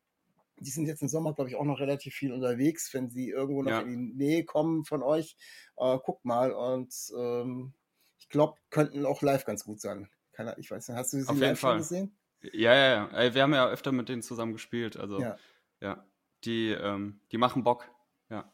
[0.59, 2.91] die sind jetzt im Sommer, glaube ich, auch noch relativ viel unterwegs.
[2.93, 3.81] Wenn sie irgendwo noch Ja.
[3.81, 5.37] in die Nähe kommen von euch,
[5.77, 6.51] äh, guckt mal.
[6.51, 7.73] Und ähm,
[8.19, 10.09] ich glaube, könnten auch live ganz gut sein.
[10.31, 11.77] Keine, ich weiß nicht, hast du sie Auf jeden live schon Fall.
[11.77, 12.17] gesehen?
[12.53, 13.33] Ja, ja, ja.
[13.35, 14.97] Wir haben ja öfter mit denen zusammen gespielt.
[14.97, 15.37] Also, Ja.
[15.81, 16.05] ja.
[16.43, 17.89] Die, ähm, die machen Bock.
[18.29, 18.51] Ja.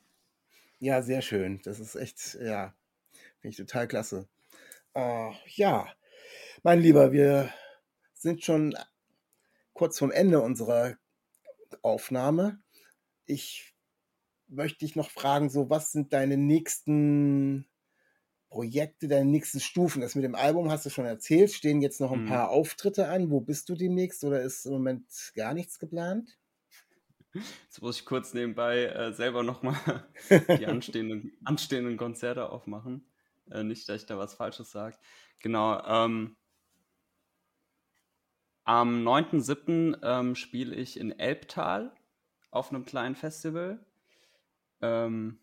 [0.80, 1.62] Ja, sehr schön.
[1.64, 2.74] Das ist echt, ja,
[3.44, 4.30] finde ich total klasse.
[4.96, 5.88] Äh, ja,
[6.64, 7.54] mein Lieber, wir
[8.14, 8.76] sind schon
[9.74, 10.98] kurz vorm Ende unserer
[11.82, 12.62] Aufnahme.
[13.26, 13.76] Ich
[14.48, 17.68] möchte dich noch fragen, so was sind deine nächsten
[18.50, 20.02] Projekte, deine nächsten Stufen?
[20.02, 21.52] Das mit dem Album hast du schon erzählt.
[21.52, 22.26] Stehen jetzt noch ein Mhm.
[22.26, 23.32] paar Auftritte an?
[23.32, 26.38] Wo bist du demnächst oder ist im Moment gar nichts geplant?
[27.64, 30.08] Jetzt muss ich kurz nebenbei äh, selber nochmal
[30.56, 33.13] die anstehenden, anstehenden Konzerte aufmachen.
[33.52, 34.98] Äh, nicht, dass ich da was Falsches sage.
[35.40, 35.82] Genau.
[35.86, 36.38] Ähm,
[38.66, 40.00] am 9.7.
[40.04, 41.94] Ähm, spiele ich in Elbtal
[42.52, 43.86] auf einem kleinen Festival.
[44.82, 45.40] Ähm,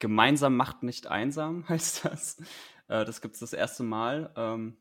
[0.00, 2.38] Gemeinsam macht nicht einsam, heißt das.
[2.88, 4.32] Äh, das gibt es das erste Mal.
[4.36, 4.76] Ähm,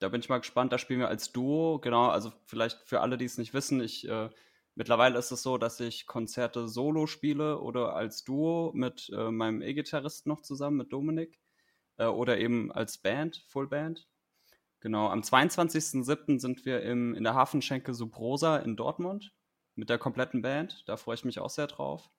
[0.00, 0.72] da bin ich mal gespannt.
[0.72, 1.78] Da spielen wir als Duo.
[1.78, 4.28] Genau, also vielleicht für alle, die es nicht wissen, ich äh,
[4.74, 9.62] mittlerweile ist es so, dass ich Konzerte solo spiele oder als Duo mit äh, meinem
[9.62, 11.38] E-Gitarristen noch zusammen, mit Dominik.
[11.96, 14.08] Äh, oder eben als Band, Full Band.
[14.80, 16.40] Genau, am 22.07.
[16.40, 19.32] sind wir im, in der Hafenschenke Subrosa in Dortmund
[19.76, 20.84] mit der kompletten Band.
[20.86, 22.10] Da freue ich mich auch sehr drauf.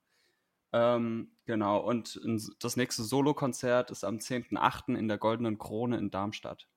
[0.73, 2.19] Ähm, genau, und
[2.59, 4.97] das nächste Solo-Konzert ist am 10.08.
[4.97, 6.67] in der Goldenen Krone in Darmstadt.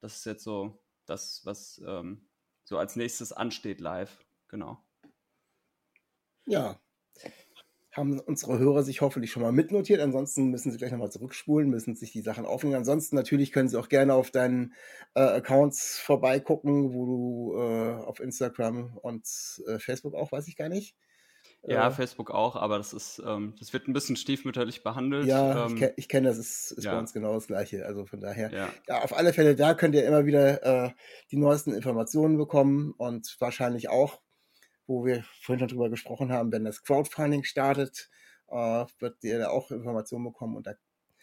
[0.00, 2.26] Das ist jetzt so das, was ähm,
[2.64, 4.24] so als nächstes ansteht live.
[4.48, 4.82] Genau.
[6.46, 6.78] Ja,
[7.96, 10.00] haben unsere Hörer sich hoffentlich schon mal mitnotiert.
[10.00, 12.76] Ansonsten müssen sie gleich nochmal zurückspulen, müssen sich die Sachen aufnehmen.
[12.76, 14.74] Ansonsten natürlich können sie auch gerne auf deinen
[15.14, 19.26] äh, Accounts vorbeigucken, wo du äh, auf Instagram und
[19.68, 20.96] äh, Facebook auch, weiß ich gar nicht.
[21.66, 25.26] Ja, äh, Facebook auch, aber das ist, ähm, das wird ein bisschen stiefmütterlich behandelt.
[25.26, 26.92] Ja, ähm, ich, ich kenne das, ist, ist ja.
[26.92, 27.86] bei uns genau das Gleiche.
[27.86, 28.68] Also von daher, ja.
[28.88, 29.02] ja.
[29.02, 30.90] auf alle Fälle, da könnt ihr immer wieder äh,
[31.30, 34.20] die neuesten Informationen bekommen und wahrscheinlich auch
[34.86, 38.10] wo wir vorhin schon drüber gesprochen haben, wenn das Crowdfunding startet,
[38.48, 40.74] äh, wird ihr da auch Informationen bekommen und da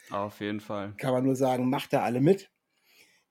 [0.10, 0.94] auf jeden Fall.
[0.98, 2.50] Kann man nur sagen, macht da alle mit.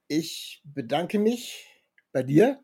[0.08, 1.66] Ich bedanke mich
[2.12, 2.62] bei dir,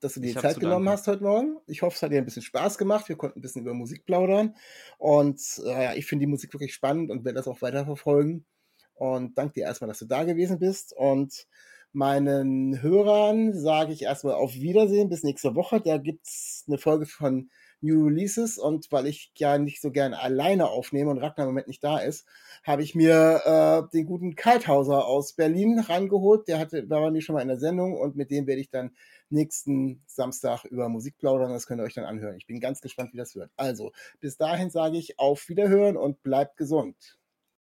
[0.00, 1.56] dass du dir die Zeit genommen hast heute Morgen.
[1.66, 3.08] Ich hoffe, es hat dir ein bisschen Spaß gemacht.
[3.08, 4.54] Wir konnten ein bisschen über Musik plaudern.
[4.98, 8.46] Und äh, ich finde die Musik wirklich spannend und werde das auch weiterverfolgen.
[8.94, 10.94] Und danke dir erstmal, dass du da gewesen bist.
[10.96, 11.46] Und
[11.94, 15.80] meinen Hörern sage ich erstmal auf Wiedersehen bis nächste Woche.
[15.80, 17.50] Da gibt es eine Folge von
[17.84, 21.68] New Releases und weil ich ja nicht so gern alleine aufnehme und Ragnar im Moment
[21.68, 22.26] nicht da ist,
[22.64, 26.48] habe ich mir äh, den guten Kalthauser aus Berlin rangeholt.
[26.48, 28.70] Der hatte, war bei mir schon mal in der Sendung und mit dem werde ich
[28.70, 28.96] dann
[29.28, 31.52] nächsten Samstag über Musik plaudern.
[31.52, 32.36] Das könnt ihr euch dann anhören.
[32.36, 33.50] Ich bin ganz gespannt, wie das wird.
[33.56, 37.18] Also, bis dahin sage ich auf Wiederhören und bleibt gesund.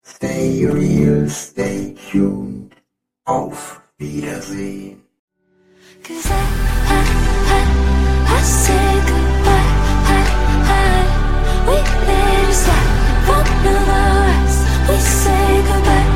[0.04, 2.72] Stay real, stay tuned.
[3.24, 3.85] Auf
[6.02, 6.44] Cause I,
[6.86, 7.00] I,
[7.48, 7.62] I,
[8.28, 9.72] I say goodbye.
[10.06, 10.20] I,
[10.68, 11.76] I, we
[12.06, 12.50] let
[14.86, 16.15] we say goodbye.